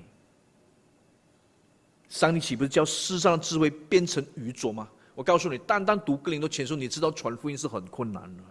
[2.09, 4.89] 上帝岂不是叫世上的智慧变成愚拙吗？
[5.15, 8.43] 我告诉你，单单读哥林多前书，你知道传福音是很困难的，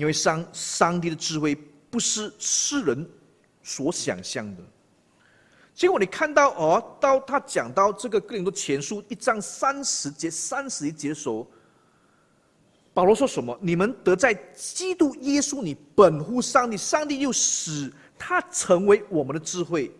[0.00, 1.54] 因为上上帝的智慧
[1.90, 3.06] 不是世人
[3.62, 4.62] 所想象的。
[5.74, 11.46] 结果你看到哦，到他讲到这个哥林多前书一章三十节、三十一节的时候，
[12.94, 13.58] 保罗说什么？
[13.60, 19.94] 你们得在基督耶稣里本乎上帝，上帝又使他成为我们的智慧。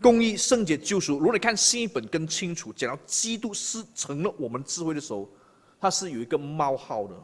[0.00, 1.18] 公义、圣洁、救赎。
[1.18, 5.28] 如果你看新译本更清楚，讲到基督是成了我们智慧的时候，
[5.80, 7.14] 它是有一个冒号的。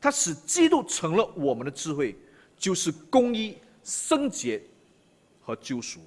[0.00, 2.16] 它使基督成了我们的智慧，
[2.56, 4.62] 就是公义、圣洁
[5.42, 6.00] 和救赎。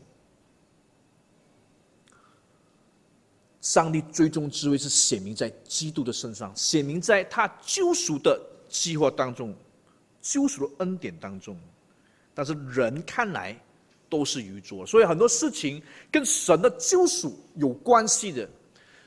[3.62, 9.54] 上帝最终智慧是显明在基督的身上，显明在他救赎的计划当中，
[10.22, 11.60] 救赎的恩典当中。
[12.34, 13.60] 但是人看来，
[14.08, 18.50] 都是愚拙，所以很多事情跟神的救赎有关系的，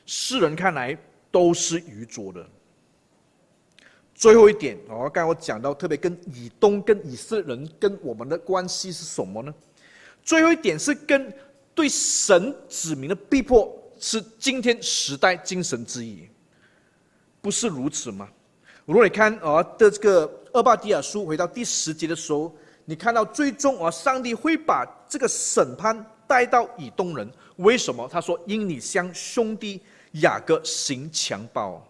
[0.04, 0.96] 世人看来
[1.30, 2.46] 都是愚拙的。
[4.22, 9.52] 最后一点，哦，刚才我讲到，特别跟以东、跟以色列人跟我们的关系是什么呢？
[10.22, 11.34] 最后一点是跟
[11.74, 16.28] 对神指明的逼迫，是今天时代精神之一，
[17.40, 18.28] 不是如此吗？
[18.84, 22.54] 如果你看啊的这个厄巴底亚书回到第十节的时候。
[22.84, 27.30] 你看到最终啊，上帝会把这个审判带到以东人。
[27.58, 28.08] 为什么？
[28.10, 29.80] 他说：“因你向兄弟
[30.14, 31.80] 雅各行强暴，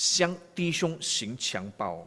[0.00, 2.02] 向弟兄行强暴。”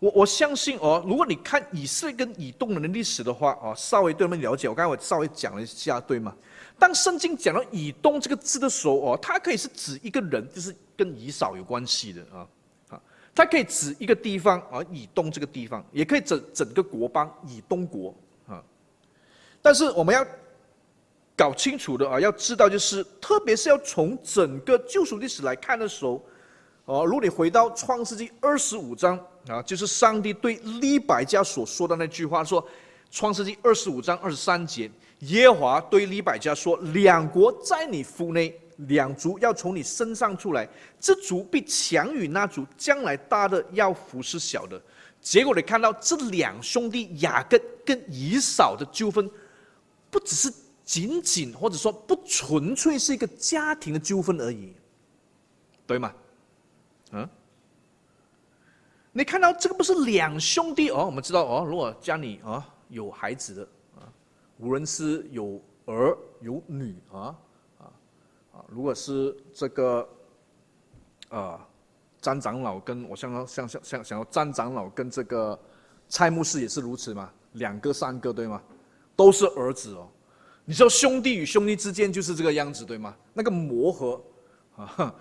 [0.00, 4.68] 我我相信哦，如果你看以色列跟以东人的历史的话哦，稍微对他们了解。
[4.68, 6.36] 我刚才我稍微讲了一下，对吗？
[6.78, 12.46] 当圣经讲到以东这个字的时候哦，它可以是指一个人，就是跟以扫有关系的啊
[12.90, 13.00] 啊。
[13.34, 18.14] 它可以指一个地方啊，以东这个地方，也可以指整个国邦，以东国
[18.46, 18.62] 啊。
[19.60, 20.24] 但是我们要
[21.34, 26.24] 搞清楚的啊，要知道就是，特别是要从整个救赎历史来看的时候，
[26.88, 29.14] 哦，如果你回到创世纪二十五章
[29.46, 32.66] 啊，就是上帝对利百加所说的那句话，说
[33.10, 40.66] 创世纪二十五章二十三节，耶和华对利百加说：“两国在你腹内。”两族要从你身上出来，
[41.00, 44.80] 这族必强于那族，将来大的要服侍小的。
[45.20, 49.28] 结果你看到这两兄弟雅各跟以扫的纠纷，
[50.12, 50.48] 不只是
[50.84, 54.72] 仅仅或者说不纯粹是一个家庭的纠纷而已，
[55.84, 56.14] 对吗？
[57.12, 57.28] 嗯，
[59.12, 61.06] 你看到这个不是两兄弟哦？
[61.06, 63.62] 我们知道哦，如果家里啊有孩子的
[63.96, 64.04] 啊，
[64.58, 67.36] 无论是有儿有女啊。
[67.80, 70.08] 啊如果是这个，
[71.30, 71.66] 啊，
[72.20, 75.58] 张长老跟我想要想想想想要张长老跟这个
[76.08, 78.60] 蔡牧师也是如此嘛，两个三个对吗？
[79.16, 80.08] 都是儿子哦。
[80.64, 83.16] 你知道兄弟与兄弟之间就是这个样子对吗？
[83.32, 84.22] 那个磨合
[84.76, 85.14] 啊，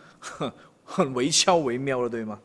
[0.88, 2.40] 很惟肖惟妙的对吗？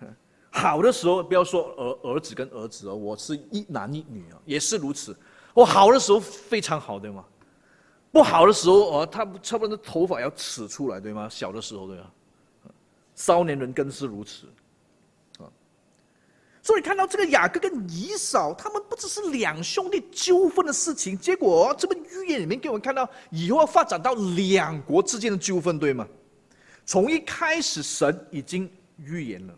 [0.52, 5.16] 好的时候不要说儿儿子跟儿子哦，我是一男一女啊，也是如此。
[5.54, 7.24] 我好的时候非常好对吗？
[8.12, 11.28] 不好的时候哦，他差不多头发要扯出来，对吗？
[11.28, 12.10] 小的时候对吧？
[13.14, 14.46] 少年人更是如此，
[15.38, 15.46] 啊。
[16.62, 26.06] 所以看到这个雅各跟以扫，他们不只是两兄弟纠纷的事情，结果，这个预言里面给我们看到以后要发展到两国之间的纠纷，对吗？
[26.90, 29.54] 从一开始神已经预言了。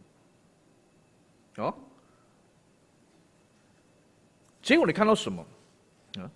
[1.64, 1.74] 哦，
[4.60, 5.42] 结果你看到什么？
[6.18, 6.30] 啊，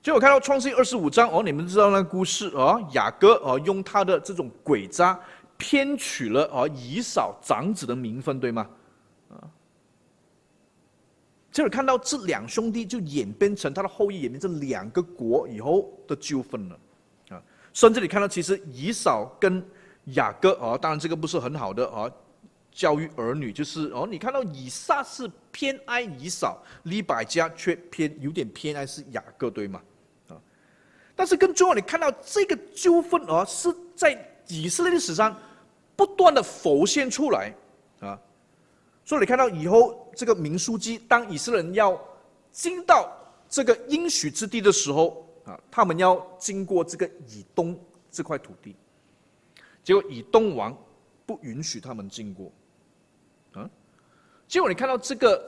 [0.00, 5.18] 结果看到创世二十五章哦，你们知道那个故事哦，雅各哦用他的这种诡诈
[5.56, 8.70] 骗取了哦以扫长子的名分，对吗？
[9.30, 9.42] 啊，
[11.50, 16.78] 结果看到这两兄弟就演变成他的后裔，演变成两个国以后的纠纷了
[17.30, 19.60] 啊，甚至你看到其实以扫跟
[20.14, 22.10] 雅各啊，当然这个不是很好的啊。
[22.70, 29.82] 教育儿女就是哦，你看到以撒是偏爱以扫，利百加却偏有点偏爱是雅各，对吗？
[30.28, 30.38] 啊，
[31.16, 35.36] 但是更重要，你看到这个纠纷啊，是在以色列历史上
[35.96, 37.52] 不断的浮现出来
[37.98, 38.16] 啊，
[39.04, 42.00] 所以你看到以后这个民书记，当以色列人要
[42.52, 43.10] 进到
[43.48, 47.76] 这个应许之地的时候啊，他们要经过这个以东
[48.08, 48.76] 这块土地，
[49.88, 50.76] 结果以东王
[51.24, 52.52] 不允许他们经过。
[53.54, 53.70] 啊
[54.46, 55.42] 结果你看到这个，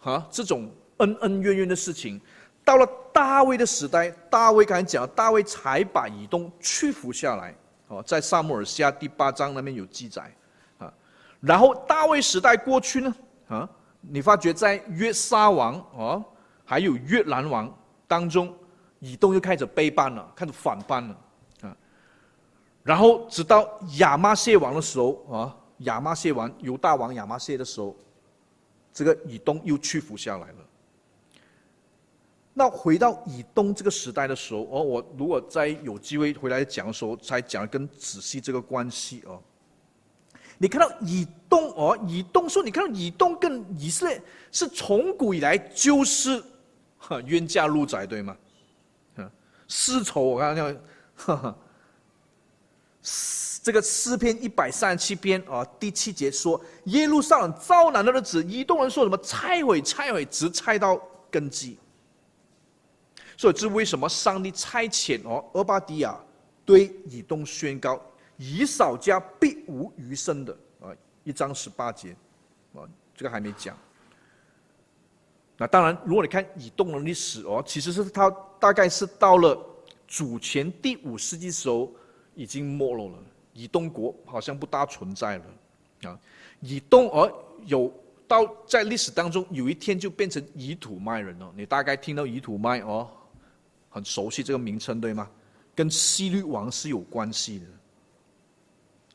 [0.00, 2.20] 啊，这种恩恩怨怨的事情，
[2.64, 7.54] 到了大卫的时代，大卫刚才讲，大卫才把以东屈服下来。
[7.86, 10.34] 哦，在撒母耳下第八章那边有记载，
[10.78, 10.92] 啊，
[11.40, 13.14] 然后大卫时代过去呢，
[13.46, 13.70] 啊，
[14.00, 16.24] 你发觉在约沙王哦，
[16.64, 17.72] 还有约兰王
[18.08, 18.52] 当中，
[18.98, 21.16] 以东又开始背叛了，开始反叛了，
[22.82, 23.68] 然后直到
[23.98, 25.56] 亚麻谢王的时候啊。
[25.78, 27.96] 亚麻谢王犹大王亚麻谢的时候，
[28.94, 30.56] 这个以东又屈服下来了。
[32.54, 39.42] 那回到以东这个时代的时候，哦，我如果再有机会回来讲的时候，才讲得更仔细这个关系哦。
[40.56, 44.22] 你看到以东哦，以东说，你看到以东跟以色列
[44.52, 46.40] 是从古以来就是
[47.24, 48.36] 冤家路窄，对吗？
[49.16, 49.28] 嗯，
[49.66, 50.76] 世仇，我刚刚
[51.16, 51.56] 哈哈。
[53.62, 61.00] 这个诗篇一百三十七篇啊，第七节说耶路撒冷遭难的日子，以东人说什么拆毁拆毁，直拆到
[61.30, 61.78] 根基。
[63.36, 66.16] 所以这为什么上帝差遣哦俄巴底亚
[66.64, 68.00] 对以东宣告
[68.36, 70.94] 以扫家必无余生的啊，
[71.24, 72.16] 一章十八节
[72.74, 72.86] 啊，
[73.16, 73.76] 这个还没讲。
[75.56, 78.30] 那当然，如果你看以东的历史哦，其实是他
[78.60, 79.56] 大概是到了
[80.06, 81.92] 主前第五世纪时候
[82.34, 83.18] 已经没落了。
[83.54, 85.44] 以东国好像不大存在了，
[86.10, 86.18] 啊，
[86.60, 87.30] 以东而
[87.66, 87.92] 有
[88.26, 91.52] 到在历史当中有一天就变成以土卖人了。
[91.54, 93.10] 你大概听到以土卖哦，
[93.90, 95.28] 很熟悉这个名称对吗？
[95.74, 97.66] 跟希律王是有关系的。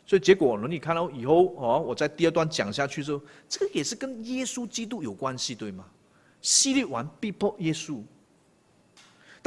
[0.06, 5.86] 所以结果呢，你看到以后哦，我在第二段讲下去之后，这个也是跟耶稣基督有关系对吗？
[6.42, 8.02] 希律王逼迫耶稣。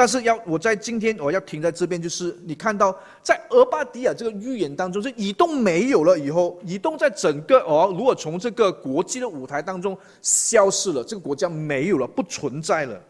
[0.01, 13.03] 但是要我在今天我要停在这边，就是你看到在俄巴底亚这个预言当中，是以东没有了以后，以东在整个哦，如果从这个国际的舞台当中消失了，这个国家没有了，不存在了，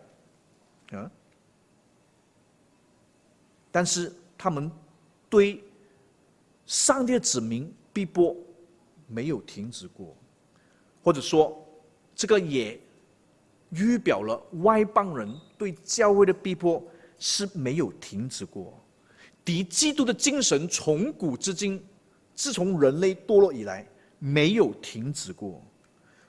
[0.91, 1.09] 啊。
[3.71, 4.69] 但是他们
[5.29, 5.63] 对
[6.67, 8.37] 上帝的子民逼迫
[9.07, 10.13] 没有停止过，
[11.05, 11.57] 或者说
[12.17, 12.77] 这个也。
[13.71, 16.83] 预表了外邦人对教会的逼迫
[17.19, 18.79] 是没有停止过，
[19.45, 21.83] 敌基督的精神从古至今，
[22.35, 23.87] 自从人类堕落以来
[24.19, 25.63] 没有停止过。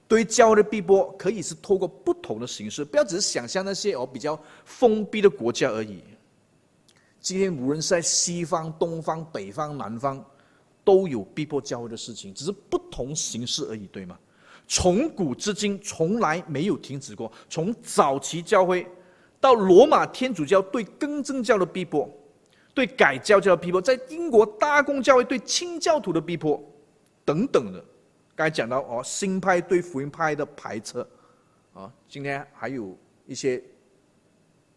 [0.07, 6.03] 对教会的逼迫可以是透过不同的形式，不要只是想象那些哦比较封闭的国家而已。
[7.21, 10.23] 今天无论是在西方、东方、北方、南方，
[10.83, 14.19] 都有逼迫教会的事情，只是不同形式而已，对吗？
[14.73, 17.29] 从古至今，从来没有停止过。
[17.49, 18.87] 从早期教会
[19.37, 22.09] 到罗马天主教对更正教的逼迫，
[22.73, 26.63] 对改教教的逼迫，在英国大公教会对清教徒的逼迫，
[27.25, 27.83] 等等的。
[28.33, 31.05] 刚才讲到哦，新派对福音派的排斥，
[31.73, 32.97] 啊，今天还有
[33.27, 33.61] 一些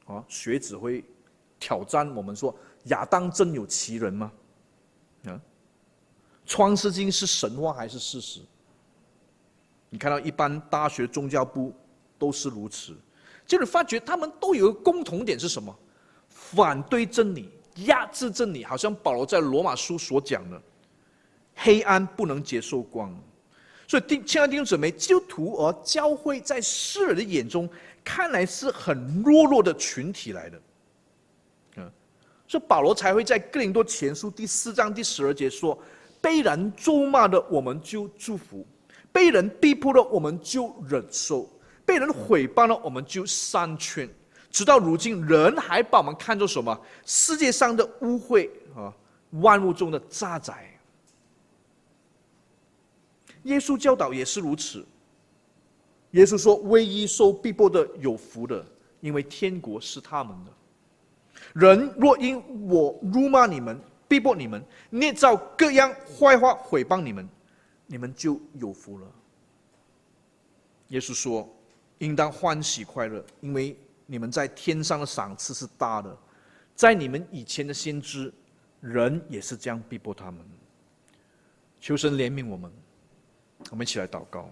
[0.06, 1.04] 啊学子会
[1.60, 2.52] 挑战我们说
[2.86, 4.32] 亚当真有其人吗？
[5.26, 5.40] 啊，
[6.44, 8.40] 创世经是神话还是事实？
[9.94, 11.72] 你看到一般大学宗教部
[12.18, 12.96] 都是如此，
[13.46, 15.72] 就是发觉他们都有个共同点是什么？
[16.28, 17.48] 反对真理，
[17.86, 20.60] 压制真理，好像保罗在罗马书所讲的，
[21.54, 23.16] 黑暗不能接受光。
[23.86, 27.70] 所以弟亲爱的弟兄姊妹，基督徒而教会在世人的眼中
[28.02, 30.60] 看来是很懦弱的群体来的，
[31.76, 31.88] 嗯，
[32.48, 35.78] 所以保罗才会在哥林多前书第四章第十二节说：
[36.20, 38.66] 被人咒骂的，我们就祝福。
[39.14, 41.48] 被人逼迫了，我们就忍受；
[41.86, 44.10] 被人毁谤了，我们就善劝。
[44.50, 46.76] 直到如今，人还把我们看作什么？
[47.04, 48.92] 世界上的污秽啊，
[49.40, 50.56] 万物中的渣滓
[53.44, 54.84] 耶稣教导也是如此。
[56.10, 58.66] 耶稣说：“唯一受逼迫的有福的，
[59.00, 60.52] 因为天国是他们的。
[61.52, 67.28] 人若因我辱骂你们、逼迫你们、捏造各样坏话毁谤你们，
[67.94, 69.06] 你们就有福了。”
[70.90, 71.48] 耶稣说
[71.98, 76.18] ：“应当欢喜快乐，因为你们在天上的赏赐是大的。
[76.74, 78.34] 在你们以前的先知，
[78.80, 80.40] 人也是这样逼迫他们。
[81.80, 82.68] 求神怜悯我们，
[83.70, 84.50] 我们一起来祷告。”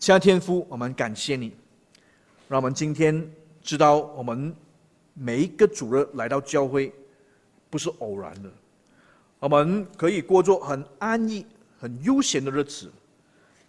[0.00, 1.54] 亲爱天父，我们感谢你，
[2.48, 4.56] 让我们今天知道，我们
[5.12, 6.94] 每一个主日来到教会，
[7.68, 8.50] 不是偶然的。
[9.38, 11.44] 我们可以过着很安逸、
[11.78, 12.90] 很悠闲的日子，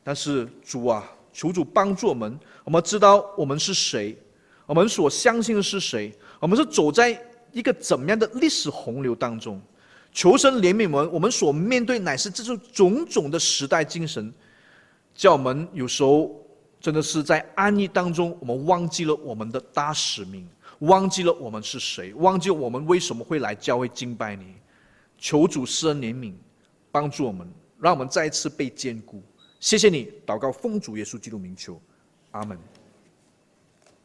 [0.03, 2.39] 但是主啊，求主帮助我们。
[2.63, 4.17] 我们知道我们是谁，
[4.65, 7.19] 我们所相信的是谁，我们是走在
[7.51, 9.61] 一个怎么样的历史洪流当中。
[10.11, 14.33] 求神怜悯我们，我们所面对乃是这种种种的时代精神。
[15.13, 16.31] 叫我们有时候
[16.79, 20.47] 真的是在安逸当中，我们忘记了我们的大使命，
[20.79, 24.55] 忘记了我们是谁，忘记我们为什么会来教会敬拜你。
[25.17, 26.33] 求主施恩怜悯，
[26.91, 27.47] 帮助我们，
[27.79, 29.21] 让我们再一次被坚固。
[29.59, 31.81] 谢谢你，祷告奉主耶稣基督名求，
[32.31, 32.57] 阿门。